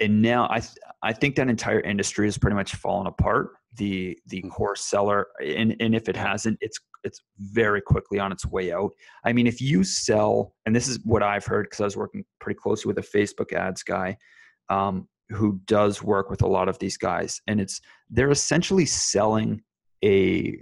[0.01, 3.51] and now I th- I think that entire industry has pretty much fallen apart.
[3.75, 4.51] The the Mm.
[4.51, 8.91] course seller, and and if it hasn't, it's it's very quickly on its way out.
[9.25, 12.25] I mean, if you sell, and this is what I've heard because I was working
[12.41, 14.17] pretty closely with a Facebook ads guy
[14.69, 17.81] um, who does work with a lot of these guys, and it's
[18.11, 19.63] they're essentially selling
[20.05, 20.59] a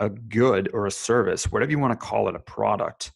[0.00, 3.12] a good or a service, whatever you want to call it, a product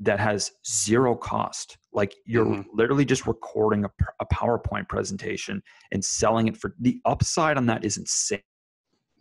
[0.00, 1.78] that has zero cost.
[1.92, 2.66] Like you're Mhm.
[2.72, 7.96] literally just recording a PowerPoint presentation and selling it for the upside on that is
[7.96, 8.40] insane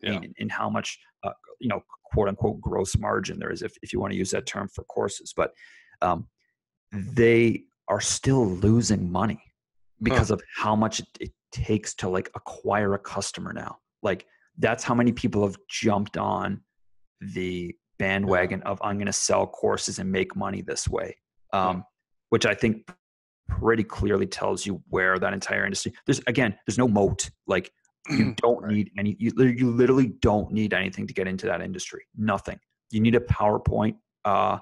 [0.01, 0.19] Yeah.
[0.21, 3.91] in, in how much, uh, you know, quote unquote gross margin there is, if, if
[3.93, 5.33] you want to use that term for courses.
[5.35, 5.51] But
[6.01, 6.27] um,
[6.91, 9.41] they are still losing money
[10.01, 13.77] because of how much it, it takes to like acquire a customer now.
[14.03, 14.25] Like
[14.57, 16.61] that's how many people have jumped on
[17.21, 21.15] the bandwagon of I'm going to sell courses and make money this way,
[21.53, 21.83] um,
[22.29, 22.89] which I think
[23.47, 25.93] pretty clearly tells you where that entire industry.
[26.05, 27.29] There's again, there's no moat.
[27.47, 27.71] Like
[28.09, 28.73] you don't Right.
[28.73, 29.15] need any.
[29.19, 32.05] You, you literally don't need anything to get into that industry.
[32.15, 32.59] Nothing.
[32.91, 33.95] You need a PowerPoint,
[34.25, 34.59] uh,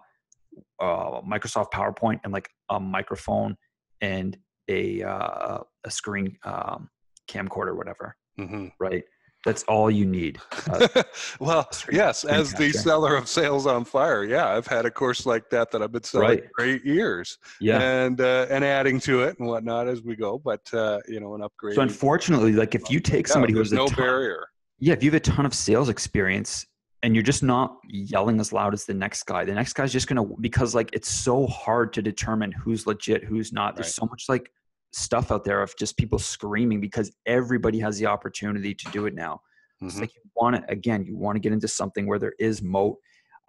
[0.81, 3.55] uh, Microsoft PowerPoint, and like a microphone
[4.01, 4.37] and
[4.69, 6.89] a uh, a screen um,
[7.29, 8.15] camcorder, or whatever.
[8.39, 8.71] Mhm.
[8.79, 9.03] Right.
[9.45, 10.39] That's all you need.
[10.69, 10.87] Uh,
[11.39, 15.49] well, yes, as the seller of Sales on Fire, yeah, I've had a course like
[15.51, 16.43] that that I've been selling Right.
[16.57, 17.79] for eight years, yeah.
[17.79, 20.39] and uh, and adding to it and whatnot as we go.
[20.39, 21.75] But uh, you know, an upgrade.
[21.75, 24.47] So unfortunately, like if you take somebody who there's has a no ton, barrier.
[24.79, 26.65] yeah, if you have a ton of sales experience
[27.03, 30.07] and you're just not yelling as loud as the next guy, the next guy's just
[30.07, 33.75] gonna because like it's so hard to determine who's legit, who's not.
[33.75, 33.93] There's Right.
[33.93, 34.51] so much like
[34.95, 39.13] stuff out there of just people screaming because everybody has the opportunity to do it
[39.13, 39.41] now.
[39.81, 40.01] It's Mhm.
[40.01, 42.97] like you want to again, you want to get into something where there is moat.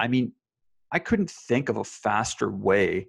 [0.01, 0.33] I mean,
[0.93, 3.09] I couldn't think of a faster way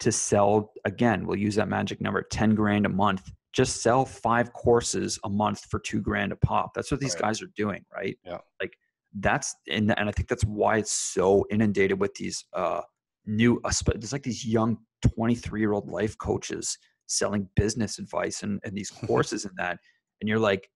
[0.00, 0.72] to sell.
[0.84, 3.30] Again, we'll use that magic number, ten grand a month.
[3.52, 6.72] Just sell five courses a month for two grand a pop.
[6.74, 7.22] That's what these Right.
[7.22, 8.18] guys are doing, right?
[8.24, 8.38] Yeah.
[8.60, 8.76] Like
[9.18, 12.82] that's and and I think that's why it's so inundated with these uh
[13.26, 13.60] new.
[13.64, 18.60] uh, There's like these young twenty three year old life coaches selling business advice and
[18.64, 19.78] and these courses and that,
[20.20, 20.68] and you're like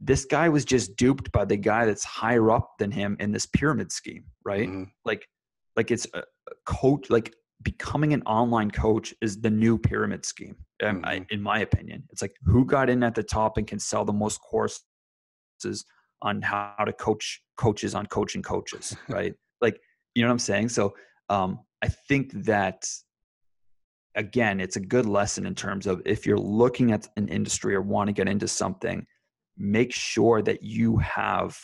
[0.00, 3.44] this guy was just duped by the guy that's higher up than him in this
[3.44, 4.66] pyramid scheme, right?
[4.68, 4.90] Mhm.
[5.04, 5.26] Like,
[5.76, 6.22] like it's a,
[6.64, 7.10] coach.
[7.10, 11.26] Like becoming an online coach is the new pyramid scheme, um, I, Mhm.
[11.30, 12.04] in my opinion.
[12.10, 14.82] It's like who got in at the top and can sell the most courses
[16.22, 19.34] on how to coach coaches on coaching coaches, right?
[19.60, 19.78] like,
[20.14, 20.70] you know what I'm saying?
[20.70, 20.94] So,
[21.28, 22.88] um, I think that
[24.14, 27.82] again, it's a good lesson in terms of if you're looking at an industry or
[27.82, 29.06] want to get into something,
[29.56, 31.56] make sure that you have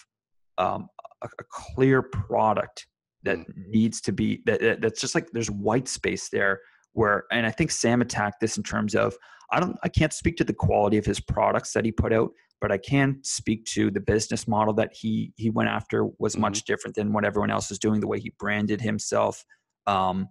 [0.58, 0.88] um,
[1.22, 2.86] a, a clear product
[3.22, 3.38] that
[3.68, 6.60] needs to be that, that- that's just like there's white space there
[6.92, 9.14] where and i think sam attacked this in terms of
[9.52, 12.30] i don't i can't speak to the quality of his products that he put out
[12.60, 16.40] but i can speak to the business model that he he went after was Mhm.
[16.40, 19.44] much different than what everyone else is doing the way he branded himself
[19.86, 20.28] um,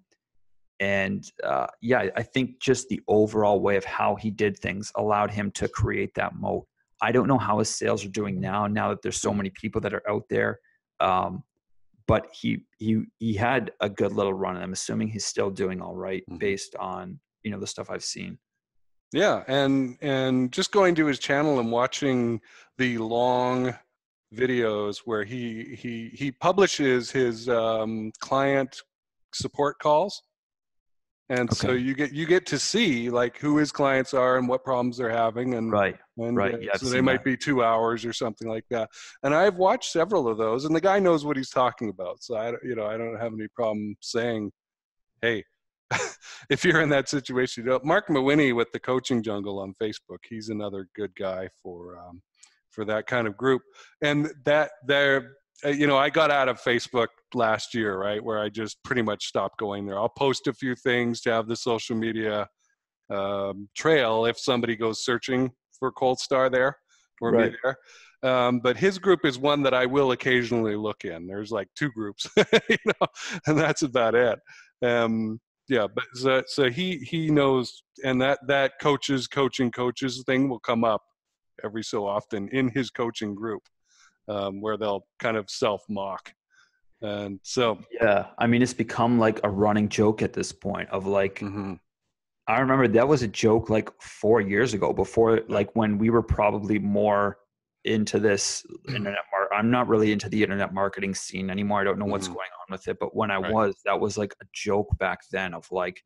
[0.79, 5.31] and uh, yeah I- think just the overall way of how he did things allowed
[5.31, 6.65] him to create that moat.
[7.01, 9.81] I don't know how his sales are doing now now that there's so many people
[9.81, 10.59] that are out there
[10.99, 11.43] um,
[12.07, 15.81] but he he he had a good little run and i'm assuming he's still doing
[15.81, 16.39] all right Mhm.
[16.39, 18.37] based on you know the stuff i've seen.
[19.13, 22.41] Yeah, and and just going to his channel and watching
[22.77, 23.73] the long
[24.33, 28.81] videos where he he he publishes his um, client
[29.33, 30.21] support calls,
[31.29, 34.63] and so you get you get to see like who his clients are and what
[34.63, 37.25] problems they're having, and right and, Right, uh, yeah, so they might that.
[37.25, 38.89] be two hours or something like that.
[39.23, 42.23] And I've watched several of those, and the guy knows what he's talking about.
[42.23, 44.51] So I, don't- you know, I don't have any problem saying,
[45.21, 45.43] "Hey,
[46.49, 50.19] if you're in that situation, you know, Mark Mawiney with the Coaching Jungle on Facebook,
[50.29, 52.21] he's another good guy for um,
[52.69, 53.61] for that kind of group.
[54.01, 58.49] And that there, you know, I got out of Facebook last year, right, where I
[58.49, 59.97] just pretty much stopped going there.
[59.97, 62.47] I'll post a few things to have the social media
[63.09, 66.77] um, trail if somebody goes searching for Cold Star there
[67.21, 67.51] or Right.
[67.51, 67.77] me there.
[68.23, 71.27] Um, but his group is one that I will occasionally look in.
[71.27, 73.07] There's like two groups, you know,
[73.45, 74.39] and that's about it.
[74.81, 80.47] Um, yeah, but so, so he he knows, and that that coaches coaching coaches thing
[80.49, 81.01] will come up
[81.63, 83.63] every so often in his coaching group,
[84.27, 86.33] um, where they'll kind of self mock,
[87.01, 91.05] and so yeah i mean it's become like a running joke at this point of
[91.05, 91.79] like mhm,
[92.47, 96.21] I remember that was a joke like four years ago, before like when we were
[96.21, 97.39] probably more
[97.85, 101.81] into this internet mar- I'm not really into the internet marketing scene anymore.
[101.81, 102.35] I don't know what's Mhm.
[102.35, 103.51] going on with it, but when I Right.
[103.51, 106.03] was, that was like a joke back then of like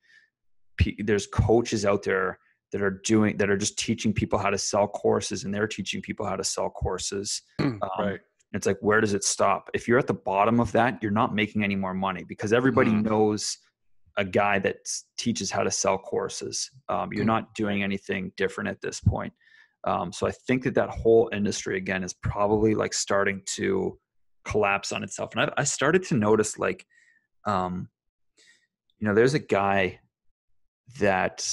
[0.77, 2.39] pe- there's coaches out there
[2.71, 6.01] that are doing that are just teaching people how to sell courses and they're teaching
[6.01, 7.41] people how to sell courses.
[7.59, 8.19] Um, right.
[8.53, 9.69] It's like where does it stop?
[9.73, 12.91] If you're at the bottom of that, you're not making any more money because everybody
[12.91, 13.03] Mhm.
[13.03, 13.57] knows
[14.17, 14.77] a guy that
[15.17, 16.69] teaches how to sell courses.
[16.89, 17.27] Um, you're Mhm.
[17.27, 19.33] not doing anything different at this point.
[19.85, 23.97] Um, so I think that that whole industry again is probably like starting to
[24.43, 25.31] collapse on itself.
[25.33, 26.85] And I, I started to notice like,
[27.45, 27.87] um,
[28.97, 30.01] you know, there's a guy
[30.99, 31.47] that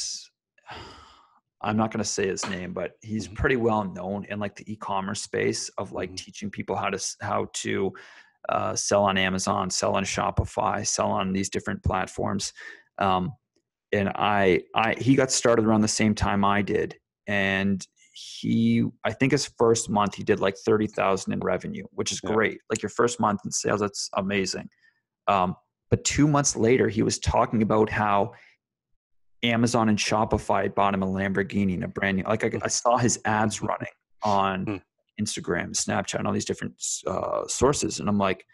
[1.62, 3.34] I'm not going to say his name, but he's Mhm.
[3.34, 6.16] pretty well known in like the e-commerce space of like Mhm.
[6.16, 7.92] teaching people how to how to
[8.48, 12.52] uh, sell on Amazon, sell on Shopify, sell on these different platforms.
[12.98, 13.32] Um,
[13.92, 16.96] and I, I, he got started around the same time I did,
[17.26, 22.12] and he, I think his first month he did like thirty thousand in revenue, which
[22.12, 22.32] is Yeah.
[22.32, 22.60] great.
[22.70, 24.68] Like your first month in sales, that's amazing.
[25.26, 25.56] Um,
[25.90, 28.32] but two months later, he was talking about how
[29.42, 32.24] Amazon and Shopify bought him a Lamborghini and a brand new.
[32.24, 33.88] Like I, I saw his ads running
[34.22, 34.76] on Hmm.
[35.22, 36.74] Instagram, Snapchat, and all these different
[37.06, 38.44] uh, sources, and I'm like,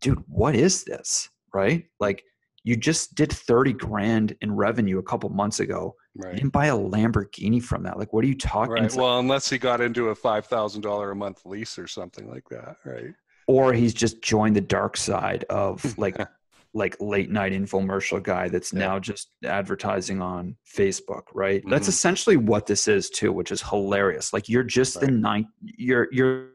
[0.00, 1.28] dude, what is this?
[1.54, 1.84] Right?
[1.98, 2.22] Like
[2.62, 5.94] you just did thirty grand in revenue a couple months ago.
[6.14, 6.34] You Right.
[6.36, 7.98] didn't buy a Lamborghini from that.
[7.98, 8.72] Like, what are you talking?
[8.74, 8.92] Right.
[8.92, 12.48] Well, unless he got into a five thousand dollar a month lease or something like
[12.50, 13.12] that, right?
[13.46, 16.16] or he's just joined the dark side of like
[16.72, 18.78] like late night infomercial guy that's Yeah.
[18.80, 21.62] now just advertising on Facebook, right?
[21.68, 21.90] That's Mhm.
[21.90, 24.32] essentially what this is too, which is hilarious.
[24.32, 25.14] Like you're just the Right.
[25.14, 26.50] nine you're you're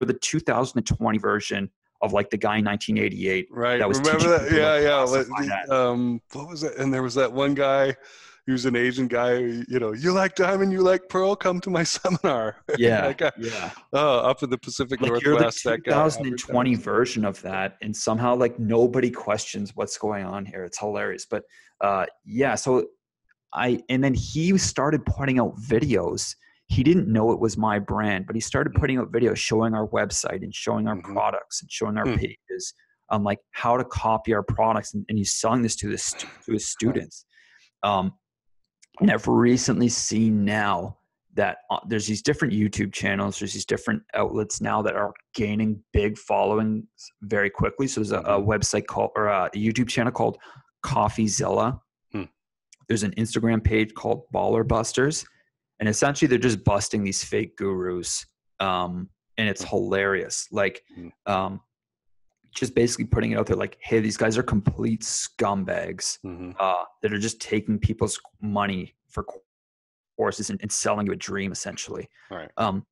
[0.00, 1.70] for the 2020 version
[2.02, 3.46] of like the guy in 1988.
[3.50, 3.78] Right.
[3.78, 4.52] That was Remember that?
[4.52, 5.04] Yeah, yeah.
[5.06, 5.70] the- that.
[5.74, 6.76] um, what was it?
[6.76, 7.94] And there was that one guy.
[8.46, 9.38] He was an Asian guy.
[9.38, 11.34] You know, you like diamond, you like pearl.
[11.34, 12.56] Come to my seminar.
[12.78, 13.12] Yeah.
[13.12, 13.72] Guy- yeah.
[13.92, 15.64] oh, up in the Pacific Like you're the Northwest.
[15.64, 20.62] that guy 2020 version of that, and somehow like nobody questions what's going on here.
[20.64, 21.26] It's hilarious.
[21.28, 21.42] But
[21.80, 22.86] uh, yeah, so
[23.52, 26.34] I and then he started putting out videos.
[26.68, 28.80] He didn't know it was my brand, but he started Mhm.
[28.80, 31.02] putting out videos showing our website and showing our Mhm.
[31.02, 32.16] products and showing our Hmm.
[32.16, 32.74] pages
[33.10, 36.26] on like how to copy our products, and, and he's selling this to his stu-
[36.44, 37.24] to his students.
[37.82, 38.12] Um,
[39.00, 40.96] and I've recently seen now
[41.34, 45.82] that uh, there's these different YouTube channels, there's these different outlets now that are gaining
[45.92, 46.84] big followings
[47.22, 47.86] very quickly.
[47.86, 50.38] So there's a, a website called or a YouTube channel called
[50.84, 51.78] CoffeeZilla.
[52.12, 52.22] Hmm.
[52.88, 55.26] There's an Instagram page called Baller Busters,
[55.78, 58.24] and essentially they're just busting these fake gurus,
[58.60, 60.48] um, and it's hilarious.
[60.50, 61.08] Like, Hmm.
[61.26, 61.60] um,
[62.56, 66.54] just basically putting it out there, like, hey, these guys are complete scumbags Mhm.
[66.58, 69.24] uh, that are just taking people's money for
[70.16, 72.50] courses and, and selling you a dream essentially Right.
[72.56, 72.84] um,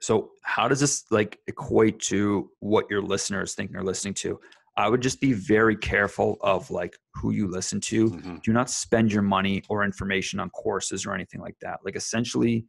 [0.00, 4.38] so how does this like equate to what your listeners think they're listening to
[4.76, 8.42] i would just be very careful of like who you listen to Mhm.
[8.42, 12.66] do not spend your money or information on courses or anything like that like essentially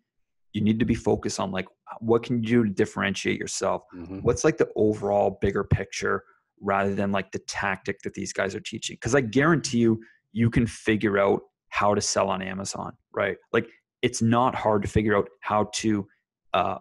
[0.54, 1.68] you need to be focused on like
[2.00, 3.84] what can you do to differentiate yourself?
[3.96, 4.22] Mhm.
[4.24, 6.24] what's like the overall bigger picture
[6.60, 8.96] rather than like the tactic that these guys are teaching?
[8.96, 10.02] Because i guarantee you
[10.34, 13.38] you can figure out how to sell on amazon right?
[13.52, 13.68] Like
[14.02, 16.08] it's not hard to figure out how to
[16.54, 16.78] uh,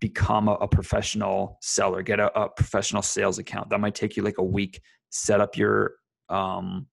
[0.00, 3.70] become a, a professional seller get a, a professional sales account.
[3.70, 5.92] That might take you like a week set up your
[6.28, 6.86] um,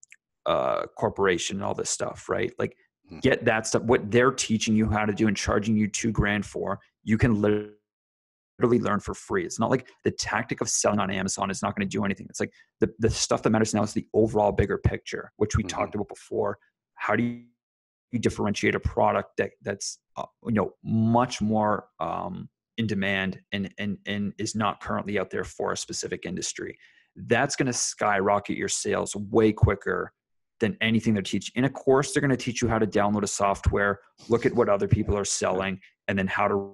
[0.45, 2.53] uh, corporation and all this stuff right?
[2.59, 2.78] Like
[3.12, 3.22] Mhm.
[3.22, 6.45] get that stuff what they're teaching you how to do and charging you two grand
[6.45, 7.76] for you can literally
[8.80, 9.45] learn for free.
[9.45, 12.26] It's not like the tactic of selling on Amazon is not going to do anything.
[12.30, 15.64] It's like the, the stuff that matters now is the overall bigger picture, which we
[15.64, 15.70] Mhm.
[15.70, 16.58] talked about before.
[16.95, 17.43] How do you,
[18.12, 23.74] you differentiate a product that that's uh, you know much more um, in demand and
[23.78, 26.78] and and is not currently out there for a specific industry?
[27.16, 30.14] That's going to skyrocket your sales way quicker
[30.60, 31.51] than anything they're teaching.
[31.56, 33.99] In a course, they're going to teach you how to download a software,
[34.30, 36.74] look at what other people are selling, and then how to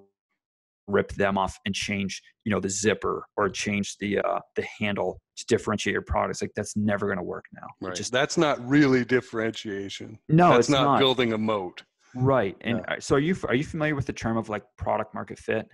[0.87, 5.21] rip them off and change you know the zipper or change the uh the handle
[5.37, 7.95] to differentiate your products like that's never going to work now It Right.
[7.95, 10.19] just That's not really differentiation.
[10.27, 11.83] no That's it's not, not, building a moat.
[12.15, 12.95] right and Yeah.
[12.99, 15.67] so are you are you familiar with the term of like product market fit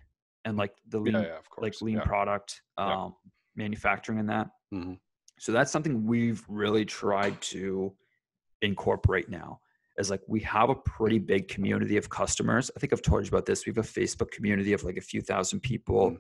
[0.46, 3.16] and like the lean Yeah, yeah, like lean product um
[3.56, 5.00] manufacturing and that Mhm.
[5.40, 7.94] So that's something we've really tried to
[8.62, 9.60] incorporate now
[9.98, 13.30] is like we have a pretty big community of customers i think i've told you
[13.30, 16.18] about this we have a facebook community of like a few thousand people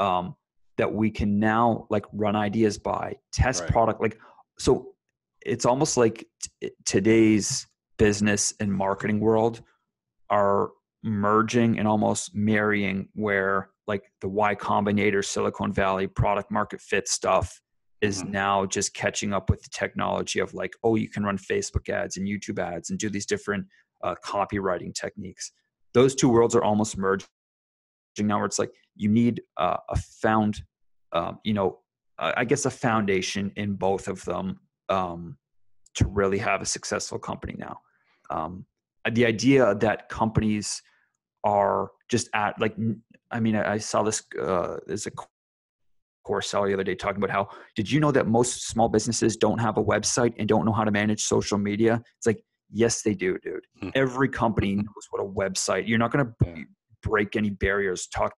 [0.00, 0.04] Mm.
[0.04, 0.36] um,
[0.76, 3.70] that we can now like run ideas by test Right.
[3.70, 4.18] product like
[4.58, 4.92] so
[5.44, 6.26] it's almost like
[6.60, 7.66] t- today's
[7.96, 9.62] business and marketing world
[10.30, 10.70] are
[11.02, 17.60] merging and almost marrying where like the Y Combinator, Silicon Valley product market fit stuff
[18.00, 18.32] is mm-hmm.
[18.32, 22.16] now just catching up with the technology of like, oh, you can run Facebook ads
[22.16, 23.66] and YouTube ads and do these different
[24.02, 25.52] uh, copywriting techniques.
[25.94, 27.26] Those two worlds are almost merging
[28.20, 30.62] now, where it's like you need uh, a found,
[31.12, 31.80] um, you know,
[32.18, 35.38] I guess a foundation in both of them um,
[35.94, 37.80] to really have a successful company now.
[38.30, 38.66] Um,
[39.08, 40.82] the idea that companies
[41.44, 42.74] are just at like,
[43.30, 44.22] I mean, I, saw this.
[44.40, 45.12] Uh, there's a
[46.28, 49.36] course sell the other day talking about how did you know that most small businesses
[49.36, 52.02] don't have a website and don't know how to manage social media?
[52.18, 53.64] It's like yes, they do, dude.
[53.80, 53.88] Hmm.
[53.94, 55.88] Every company knows what a website.
[55.88, 56.62] You're not going to yeah.
[57.02, 58.06] break any barriers.
[58.06, 58.34] Talk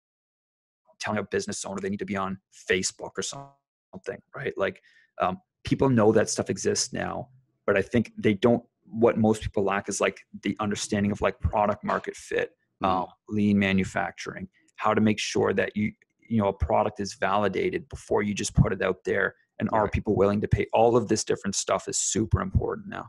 [1.00, 4.52] telling a business owner they need to be on Facebook or something, right?
[4.56, 4.82] Like
[5.20, 7.28] um, people know that stuff exists now,
[7.66, 8.62] but I think they don't.
[8.90, 13.58] What most people lack is like the understanding of like product market fit, um, lean
[13.58, 15.92] manufacturing, how to make sure that you
[16.28, 19.88] you know a product is validated before you just put it out there, and are
[19.88, 20.66] people willing to pay?
[20.72, 23.08] All of this different stuff is super important now.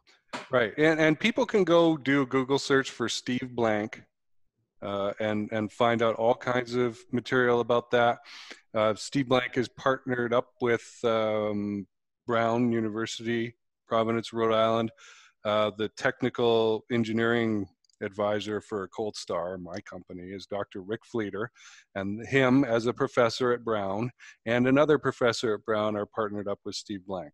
[0.52, 4.04] Right, and and people can go do a Google search for Steve Blank,
[4.82, 8.20] uh, and and find out all kinds of material about that.
[8.74, 11.88] Uh, Steve Blank is partnered up with um,
[12.28, 13.56] Brown University,
[13.88, 14.92] Providence, Rhode Island.
[15.46, 17.66] Uh, the technical engineering
[18.02, 20.82] advisor for Cold Star, my company, is Dr.
[20.82, 21.52] Rick Fleeter,
[21.96, 24.12] and him as a professor at Brown
[24.46, 27.32] and another professor at Brown are partnered up with Steve Blank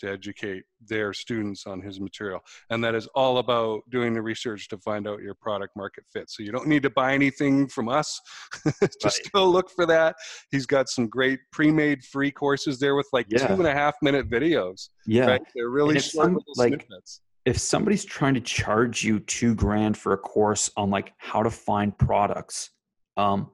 [0.00, 2.40] to educate their students on his material.
[2.70, 6.30] And that is all about doing the research to find out your product market fit.
[6.30, 8.20] So you don't need to buy anything from us.
[9.00, 9.32] Just right.
[9.32, 10.16] go look for that.
[10.50, 13.46] He's got some great pre-made free courses there with like yeah.
[13.46, 14.88] two and a half minute videos.
[15.06, 15.26] Yeah.
[15.26, 15.42] Right?
[15.54, 17.20] They're really short some, like, snippets.
[17.44, 21.50] If somebody's trying to charge you two grand for a course on like how to
[21.50, 22.70] find products,
[23.16, 23.50] um,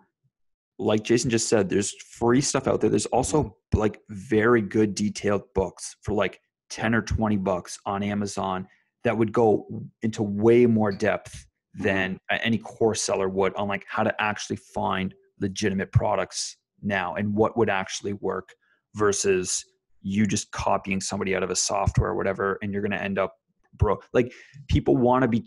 [0.78, 2.90] like Jason just said, there's free stuff out there.
[2.90, 8.66] There's also like very good detailed books for like 10 or 20 bucks on Amazon
[9.04, 9.66] that would go
[10.02, 15.14] into way more depth than any course seller would on like how to actually find
[15.40, 18.48] legitimate products now and what would actually work
[18.94, 19.64] versus
[20.02, 23.18] you just copying somebody out of a software or whatever and you're going to end
[23.18, 23.34] up
[23.78, 24.32] bro like
[24.68, 25.44] people want to be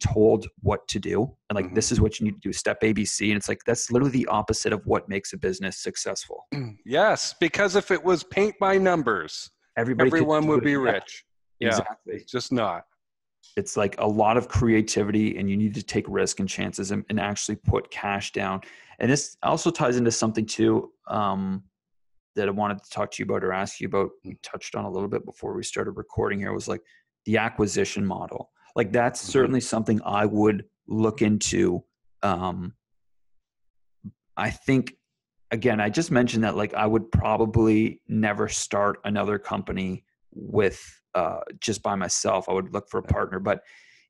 [0.00, 1.74] told what to do and like mm-hmm.
[1.74, 4.26] this is what you need to do step abc and it's like that's literally the
[4.26, 6.46] opposite of what makes a business successful.
[6.84, 11.24] Yes because if it was paint by numbers everybody everyone would be rich.
[11.60, 12.14] Yeah, exactly.
[12.14, 12.84] it's just not.
[13.56, 17.04] It's like a lot of creativity and you need to take risk and chances and,
[17.08, 18.62] and actually put cash down.
[18.98, 21.62] And this also ties into something too um,
[22.34, 24.84] that i wanted to talk to you about or ask you about we touched on
[24.84, 26.80] a little bit before we started recording here was like
[27.26, 29.32] the acquisition model like that's mm-hmm.
[29.32, 31.84] certainly something I would look into.
[32.22, 32.74] Um,
[34.36, 34.94] I think
[35.50, 40.82] again, I just mentioned that like I would probably never start another company with
[41.14, 42.48] uh, just by myself.
[42.48, 43.60] I would look for a partner, but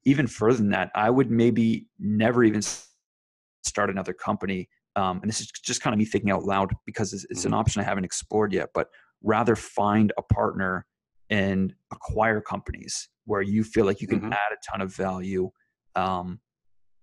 [0.04, 4.68] even further than that, I would maybe never even start another company.
[4.94, 7.50] Um, and this is just kind of me thinking out loud because it's, it's an
[7.50, 7.60] mm-hmm.
[7.60, 8.70] option I haven't explored yet.
[8.74, 8.88] But
[9.22, 10.86] rather find a partner
[11.32, 14.32] and acquire companies where you feel like you can mm-hmm.
[14.32, 15.50] add a ton of value
[15.96, 16.38] um,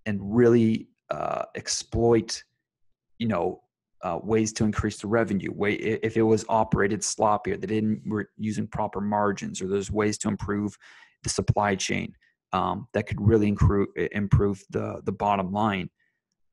[0.05, 2.43] and really uh, exploit
[3.17, 3.61] you know
[4.03, 8.29] uh, ways to increase the revenue way if it was operated sloppier they didn't were
[8.37, 10.77] using proper margins or there's ways to improve
[11.23, 12.13] the supply chain
[12.53, 15.89] um, that could really improve improve the the bottom line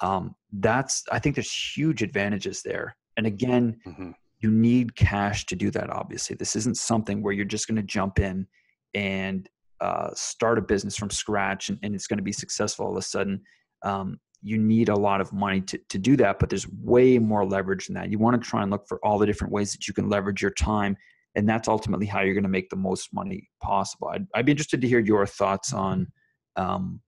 [0.00, 4.10] um, that's i think there's huge advantages there and again mm-hmm.
[4.40, 6.36] You need cash to do that obviously.
[6.36, 8.46] This isn't something where you're just going to jump in
[8.94, 9.48] and
[9.80, 12.98] uh, start a business from scratch and, and it's going to be successful all of
[12.98, 13.42] a sudden.
[13.82, 17.44] Um, you need a lot of money to, to do that but there's way more
[17.44, 18.10] leverage than that.
[18.10, 20.42] You want to try and look for all the different ways that you can leverage
[20.42, 20.96] your time
[21.34, 24.08] and that's ultimately how you're going to make the most money possible.
[24.08, 26.08] I'd, I'd be interested to hear your thoughts on
[26.56, 27.00] um,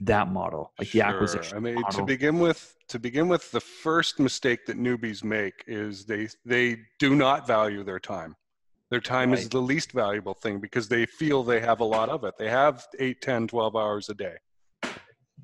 [0.00, 2.00] that model like the acquisition i mean model.
[2.00, 6.78] to begin with to begin with the first mistake that newbies make is they they
[6.98, 8.34] do not value their time
[8.90, 9.38] their time right.
[9.38, 12.34] is the least valuable thing because they feel they have a lot of it.
[12.38, 14.34] They have 8, 10, 12 hours a day.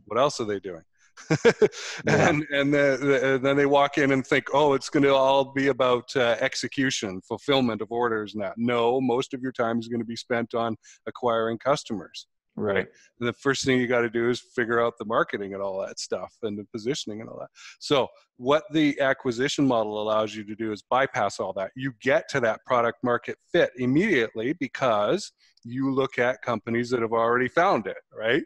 [0.07, 0.83] What else are they doing?
[1.45, 2.29] yeah.
[2.29, 5.69] and and then, then they walk in and think, oh, it's going to all be
[5.69, 8.35] about uh, execution, fulfillment of orders.
[8.35, 10.77] Now, no, most of your time is going to be spent on
[11.07, 12.27] acquiring customers.
[12.59, 12.87] Right.
[13.21, 16.01] The first thing you got to do is figure out the marketing and all that
[16.01, 17.51] stuff and the positioning and all that.
[17.81, 18.09] So,
[18.39, 21.71] what the acquisition model allows you to do is bypass all that.
[21.77, 25.33] You get to that product market fit immediately because
[25.65, 28.43] you look at companies that have already found it, right?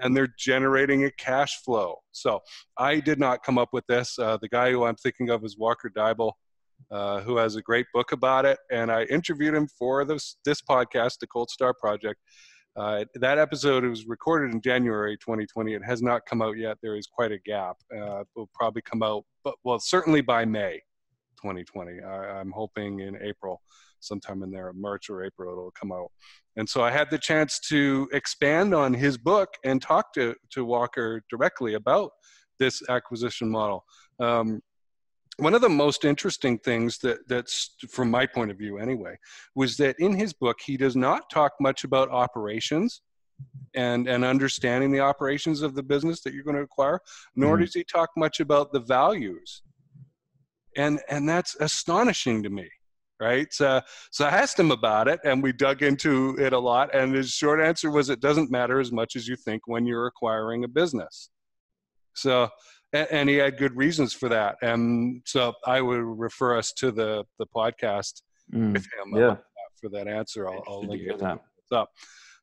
[0.00, 1.96] and they're generating a cash flow.
[2.12, 2.40] So
[2.76, 4.18] I did not come up with this.
[4.18, 6.32] Uh, the guy who I'm thinking of is Walker Deibel,
[6.90, 8.58] uh, who has a great book about it.
[8.70, 12.20] And I interviewed him for this, this podcast, the Cold Star Project.
[12.76, 15.74] Uh, that episode was recorded in January 2020.
[15.74, 16.76] It has not come out yet.
[16.82, 17.76] There is quite a gap.
[17.94, 20.80] Uh, will probably come out, but well, certainly by May
[21.40, 22.02] 2020.
[22.02, 23.60] I, I'm hoping in April,
[24.00, 26.10] sometime in there, March or April, it'll come out.
[26.56, 30.64] And so I had the chance to expand on his book and talk to, to
[30.64, 32.10] Walker directly about
[32.58, 33.84] this acquisition model.
[34.20, 34.60] Um,
[35.38, 39.16] one of the most interesting things that that's from my point of view anyway
[39.54, 43.02] was that in his book he does not talk much about operations
[43.74, 47.00] and and understanding the operations of the business that you're going to acquire
[47.36, 47.64] nor mm-hmm.
[47.64, 49.62] does he talk much about the values.
[50.76, 52.68] And and that's astonishing to me
[53.20, 53.52] right?
[53.52, 53.80] So
[54.12, 57.30] so i asked him about it and we dug into it a lot and his
[57.30, 60.68] short answer was it doesn't matter as much as you think when you're acquiring a
[60.68, 61.30] business.
[62.14, 62.48] So
[62.92, 67.24] and, he had good reasons for that and so i would refer us to the
[67.38, 69.36] the podcast mm, with him yeah.
[69.80, 71.40] for that answer i'll, I'll link it that.
[71.72, 71.90] up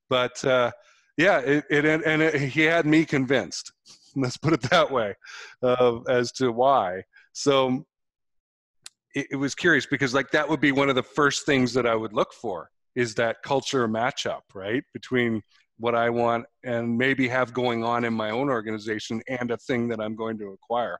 [0.09, 0.71] but uh,
[1.17, 3.71] yeah it, it and it, he had me convinced
[4.15, 5.15] let's put it that way
[5.63, 7.01] uh, as to why
[7.33, 7.85] so
[9.15, 11.87] it, it was curious because like that would be one of the first things that
[11.87, 14.83] I would look for is that culture matchup, right?
[14.93, 15.41] Between
[15.77, 19.87] what I want and maybe have going on in my own organization and a thing
[19.89, 20.97] that I'm going to acquire.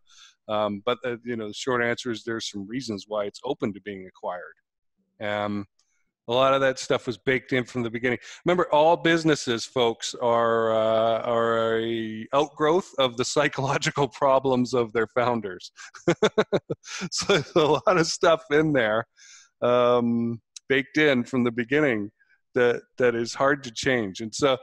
[0.48, 3.74] Um, but the, you know, the short answer is there's some reasons why it's open
[3.74, 4.54] to being acquired.
[5.22, 5.66] Um,
[6.28, 8.18] a lot of that stuff was baked in from the beginning.
[8.46, 15.08] Remember, all businesses, folks, are uh, are a outgrowth of the psychological problems of their
[15.08, 15.72] founders.
[17.12, 19.06] so a lot of stuff in there
[19.62, 22.10] um, baked in from the beginning
[22.56, 24.22] that that is hard to change.
[24.22, 24.58] And so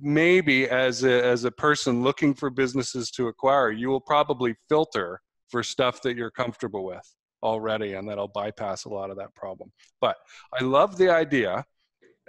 [0.00, 5.20] maybe as a, as a person looking for businesses to acquire, you will probably filter
[5.48, 7.06] for stuff that you're comfortable with
[7.42, 9.70] already, and that'll bypass a lot of that problem.
[10.00, 10.16] But
[10.58, 11.64] I love the idea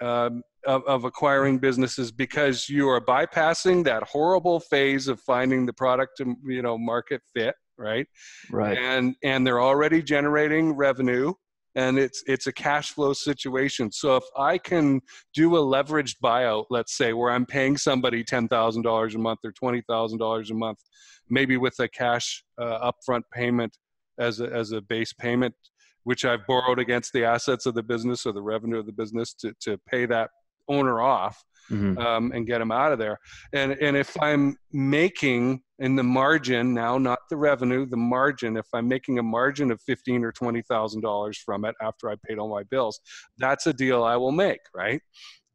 [0.01, 5.73] um, of, of, acquiring businesses because you are bypassing that horrible phase of finding the
[5.73, 8.07] product to you know market fit, right?
[8.49, 8.77] Right.
[8.77, 11.33] And and they're already generating revenue.
[11.75, 13.91] And it's it's a cash flow situation.
[13.91, 15.01] So if I can
[15.33, 19.39] do a leveraged buyout, let's say, where I'm paying somebody ten thousand dollars a month
[19.43, 20.79] or twenty thousand dollars a month,
[21.29, 23.75] maybe with a cash uh, upfront payment,
[24.19, 25.55] as a, as a base payment,
[26.03, 29.33] which I've borrowed against the assets of the business or the revenue of the business
[29.35, 30.29] to, to pay that
[30.67, 31.97] owner off mm-hmm.
[31.97, 33.19] um, and get them out of there.
[33.51, 38.65] And, and if I'm making in the margin now, not the revenue, the margin, if
[38.73, 42.39] I'm making a margin of fifteen or twenty thousand dollars from it after I paid
[42.39, 43.01] all my bills,
[43.37, 45.01] that's a deal I will make, right?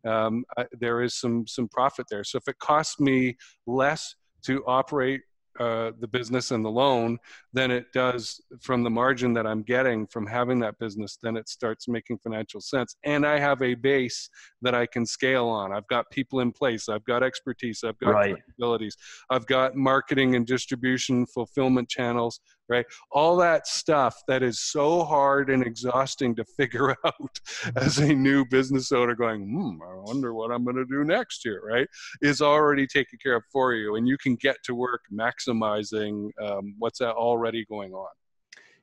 [0.07, 2.25] Um, I, there is some some profit there.
[2.25, 4.15] So if it costs me less
[4.45, 5.23] to operate
[5.59, 7.19] uh, the business and the loan
[7.53, 11.49] than it does from the margin that I'm getting from having that business, then it
[11.49, 12.97] starts making financial sense.
[13.05, 14.29] And I have a base
[14.63, 15.73] that I can scale on.
[15.73, 18.37] I've got people in place, I've got expertise, I've got right.
[18.37, 18.97] capabilities,
[19.31, 22.87] I've got marketing and distribution, fulfillment channels, right?
[23.11, 27.41] All that stuff that is so hard and exhausting to figure out
[27.77, 31.45] as a new business owner going, hmm, I wonder what I'm going to do next
[31.45, 31.89] year, right?
[32.21, 33.97] Is already taken care of for you.
[33.97, 38.09] And you can get to work maximizing um, what's already going on.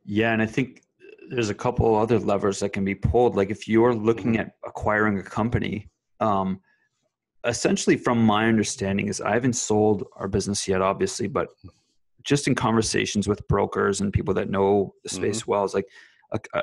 [0.04, 0.34] Yeah.
[0.34, 0.82] And I think
[1.30, 3.36] there's a couple other levers that can be pulled.
[3.36, 4.42] Like if you're looking mm-hmm.
[4.42, 5.90] at acquiring a company,
[6.20, 6.60] um,
[7.46, 11.50] essentially from my understanding is i haven't sold our business yet obviously but
[12.26, 15.52] just in conversations with brokers and people that know the space mm-hmm.
[15.52, 15.86] well is like
[16.34, 16.62] a, a,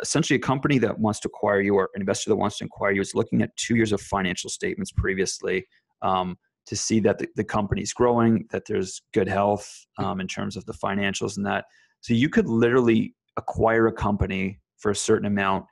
[0.00, 2.92] essentially a company that wants to acquire you or an investor that wants to acquire
[2.92, 5.66] you is looking at two years of financial statements previously
[6.02, 6.36] um,
[6.66, 10.64] to see that the, the company's growing that there's good health um, in terms of
[10.66, 11.64] the financials and that
[12.00, 15.64] so you could literally acquire a company for a certain amount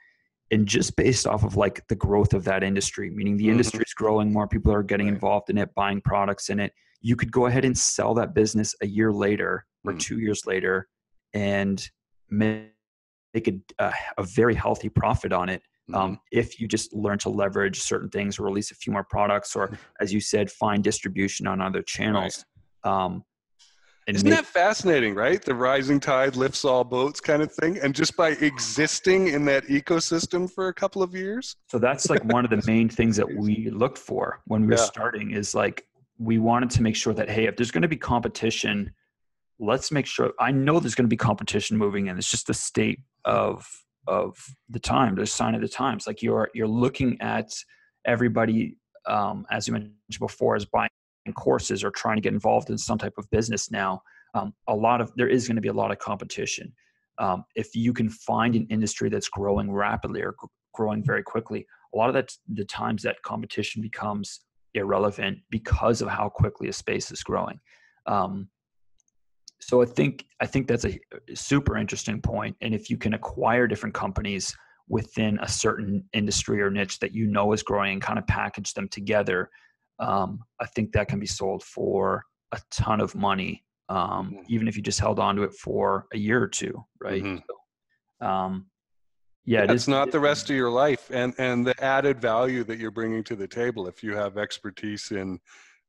[0.51, 3.53] and just based off of like the growth of that industry meaning the mm-hmm.
[3.53, 5.15] industry is growing more people are getting right.
[5.15, 8.75] involved in it buying products in it you could go ahead and sell that business
[8.83, 10.01] a year later or mm.
[10.01, 10.89] two years later
[11.35, 11.89] and
[12.31, 12.71] make
[13.37, 15.63] a, a, a very healthy profit on it
[15.95, 16.19] um, mm.
[16.33, 19.77] if you just learn to leverage certain things or release a few more products or
[20.01, 22.45] as you said find distribution on other channels
[22.85, 22.93] right.
[22.93, 23.25] um,
[24.15, 25.43] isn't make, that fascinating, right?
[25.43, 27.79] The rising tide lifts all boats kind of thing.
[27.79, 31.57] And just by existing in that ecosystem for a couple of years.
[31.69, 34.75] So that's like one of the main things that we looked for when we were
[34.75, 34.85] yeah.
[34.85, 35.87] starting is like
[36.19, 38.93] we wanted to make sure that hey if there's going to be competition
[39.59, 42.19] let's make sure i know there's going to be competition moving in.
[42.19, 43.67] It's just the state of
[44.07, 44.37] of
[44.69, 46.07] the time the sign of the times.
[46.07, 47.53] Like you're you're looking at
[48.05, 48.77] everybody
[49.07, 50.89] um, as you mentioned before, is buying
[51.35, 54.03] courses or trying to get involved in some type of business now,
[54.35, 56.73] um, a lot of there is going to be a lot of competition.
[57.19, 60.35] Um, if you can find an industry that's growing rapidly or
[60.75, 64.41] growing very quickly, a lot of that the times that competition becomes
[64.77, 67.59] irrelevant because of how quickly a space is growing.
[68.07, 68.49] Um,
[69.61, 70.99] so I think I think that's a
[71.35, 72.57] super interesting point.
[72.61, 74.55] And if you can acquire different companies
[74.89, 78.75] within a certain industry or niche that you know is growing and kind of package
[78.75, 79.51] them together,
[79.99, 84.43] um, I think that can be sold for a ton of money, um, mm-hmm.
[84.49, 87.23] even if you just held on to it for a year or two, right?
[87.23, 87.39] Mm-hmm.
[88.21, 88.67] So, um,
[89.47, 92.79] yeah, it's it not the rest of your life, and and the added value that
[92.79, 95.39] you're bringing to the table if you have expertise in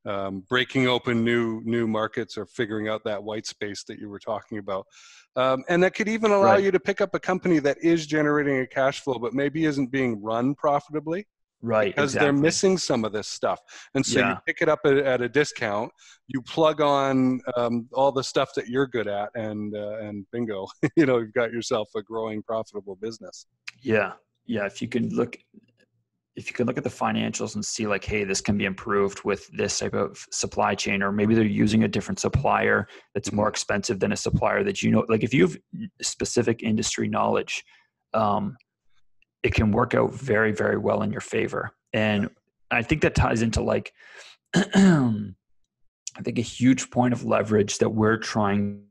[0.06, 4.20] um, breaking open new new markets or figuring out that white space that you were
[4.20, 4.86] talking about.
[5.36, 6.64] Um, and that could even allow right.
[6.64, 9.92] you to pick up a company that is generating a cash flow but maybe isn't
[9.92, 11.28] being run profitably
[11.68, 12.26] right because exactly.
[12.26, 13.60] they're missing some of this stuff
[13.94, 14.30] and so yeah.
[14.32, 15.92] you pick it up at, at, a discount
[16.28, 20.68] you plug on um, all the stuff that you're good at and uh, and bingo
[20.96, 23.46] you know you've got yourself a growing profitable business
[23.82, 24.14] yeah
[24.46, 25.38] yeah if you can look
[26.38, 29.24] if you can look at the financials and see like hey this can be improved
[29.24, 33.46] with this type of supply chain or maybe they're using a different supplier that's more
[33.46, 33.52] mm-hmm.
[33.52, 35.58] expensive than a supplier that you know like if you have
[36.02, 37.64] specific industry knowledge
[38.14, 38.56] um,
[39.48, 42.30] it can work out very very well in your favor and
[42.72, 43.94] i think that ties into like
[44.56, 48.82] i think a huge point of leverage that we're trying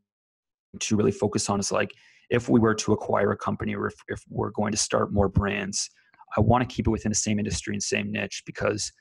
[0.81, 1.93] to really focus on is like
[2.29, 5.29] if we were to acquire a company or if, if we're going to start more
[5.29, 5.89] brands
[6.37, 8.93] I want to keep it within the same industry and same niche because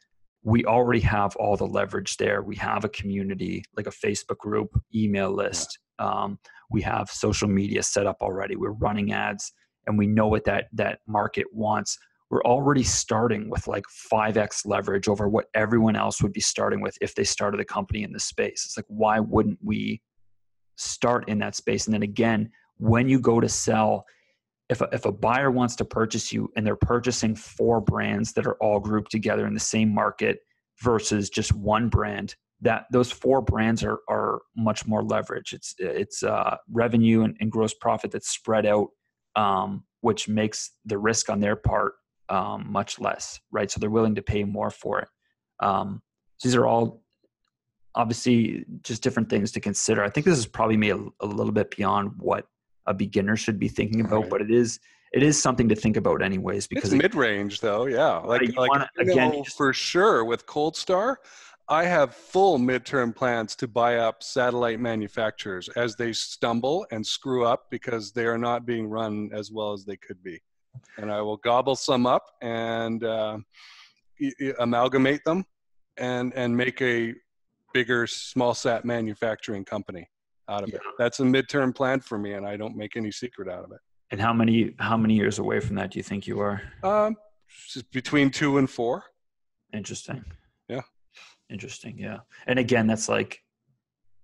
[0.43, 2.43] we already have all the leverage there.
[2.43, 5.79] We have a community like a Facebook group, email list.
[5.97, 6.37] Um,
[6.69, 8.55] we have social media set up already.
[8.55, 9.51] We're running ads,
[9.87, 11.97] and we know what that that market wants.
[12.29, 16.97] We're already starting with like 5x leverage over what everyone else would be starting with
[16.99, 18.65] if they started a company in this space.
[18.65, 20.01] It's like why wouldn't we
[20.75, 21.85] start in that space?
[21.85, 24.05] And then again, when you go to sell,
[24.69, 28.47] if a, if a buyer wants to purchase you and they're purchasing four brands that
[28.47, 30.39] are all grouped together in the same market
[30.81, 36.23] versus just one brand that those four brands are are much more leverage it's it's
[36.23, 38.87] uh, revenue and, and, gross profit that's spread out
[39.35, 41.93] um, which makes the risk on their part
[42.29, 45.07] um, much less right so they're willing to pay more for it
[45.59, 46.01] um,
[46.43, 47.01] these are all
[47.93, 51.53] obviously just different things to consider i think this is probably me a, a little
[51.53, 52.45] bit beyond what
[52.87, 54.29] a beginner should be thinking about, right.
[54.29, 54.79] but it is
[55.13, 57.85] it is something to think about anyways because mid range though.
[57.85, 61.19] Yeah, like like wanna, again for sure with Cold Star.
[61.67, 67.45] I have full midterm plans to buy up satellite manufacturers as they stumble and screw
[67.45, 70.39] up because they are not being run as well as they could be.
[70.97, 73.39] And I will gobble some up and uh,
[74.59, 75.45] amalgamate them
[75.97, 77.15] and, and make a
[77.73, 80.07] bigger small sat manufacturing company
[80.47, 80.75] out of yeah.
[80.75, 80.81] it.
[80.99, 83.79] That's a midterm plan for me, and I don't make any secret out of it.
[84.11, 86.61] And how many how many years away from that do you think you are?
[86.83, 87.17] Um,
[87.91, 89.03] between two and four.
[89.73, 90.23] Interesting.
[91.49, 91.97] Interesting.
[91.97, 92.19] Yeah.
[92.47, 93.41] And again, that's like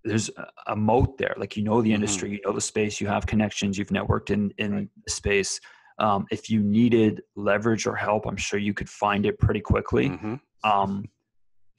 [0.04, 0.30] there's
[0.68, 1.36] a moat there.
[1.38, 1.96] Like you know the mm-hmm.
[1.96, 2.36] industry, mm-hmm.
[2.36, 4.88] you know the space, you have connections, you've networked in in right.
[5.06, 5.60] the space.
[6.00, 10.10] Um, if you needed leverage or help, I'm sure you could find it pretty quickly.
[10.10, 10.36] Mm-hmm.
[10.64, 11.06] Um,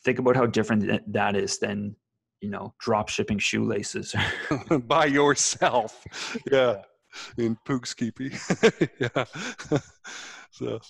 [0.04, 1.96] think about how different that is than
[2.40, 4.14] you know drop shipping shoelaces
[4.84, 6.04] by yourself
[6.50, 6.82] yeah
[7.38, 8.32] in Poughkeepsie.
[8.98, 9.24] yeah
[10.50, 10.80] so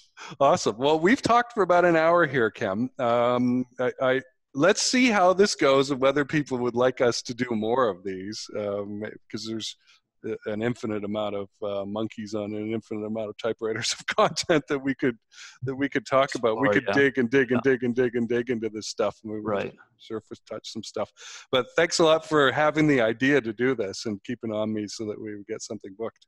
[0.40, 2.90] awesome well we've talked for about an hour here Kim.
[2.98, 4.20] um, I, I
[4.54, 8.04] let's see how this goes and whether people would like us to do more of
[8.04, 9.76] these because um, there's
[10.46, 14.78] an infinite amount of uh, monkeys on an infinite amount of typewriters of content that
[14.78, 15.16] we could
[15.62, 16.60] that we could talk about.
[16.60, 16.94] we could yeah.
[16.94, 17.72] dig and dig and yeah.
[17.72, 19.74] dig and dig and dig into this stuff, and we right.
[19.98, 21.10] surface touch some stuff.
[21.50, 24.86] But thanks a lot for having the idea to do this and keeping on me
[24.86, 26.26] so that we would get something booked.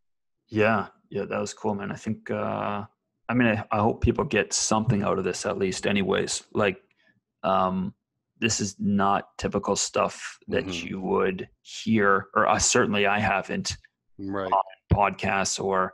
[0.49, 1.93] Yeah, yeah, that was cool, man.
[1.93, 2.31] I think.
[2.31, 2.85] Uh,
[3.27, 6.43] I mean, I, I hope people get something out of this at least, anyways.
[6.53, 6.77] Like,
[7.43, 7.95] um,
[8.40, 10.86] this is not typical stuff that mm-hmm.
[10.86, 13.77] you would hear, or uh, certainly I haven't
[14.19, 14.51] right.
[14.51, 14.62] on
[14.93, 15.93] podcasts or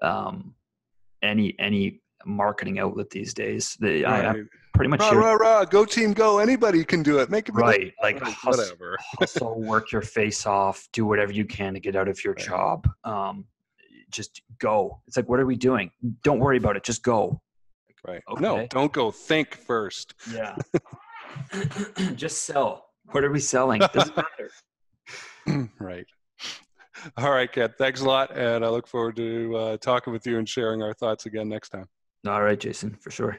[0.00, 0.54] um,
[1.22, 3.76] any any marketing outlet these days.
[3.80, 4.24] The, right.
[4.24, 4.42] I, I,
[4.74, 6.38] pretty much rah, rah, rah, go team go.
[6.38, 7.30] Anybody can do it.
[7.30, 7.92] Make it right.
[8.02, 8.96] Like hustle, whatever.
[9.18, 12.44] hustle, work your face off, do whatever you can to get out of your right.
[12.44, 12.88] job.
[13.04, 13.46] Um,
[14.10, 15.00] just go.
[15.06, 15.90] It's like, what are we doing?
[16.22, 16.84] Don't worry about it.
[16.84, 17.40] Just go.
[18.06, 18.22] Right.
[18.30, 18.42] Okay.
[18.42, 19.10] No, don't go.
[19.10, 20.14] Think first.
[20.32, 20.56] Yeah.
[22.14, 22.86] just sell.
[23.10, 23.80] What are we selling?
[23.92, 24.50] Doesn't matter.
[25.80, 26.06] right.
[27.16, 27.72] All right, Ken.
[27.78, 30.94] Thanks a lot, and I look forward to uh, talking with you and sharing our
[30.94, 31.86] thoughts again next time.
[32.26, 33.38] All right, Jason, for sure.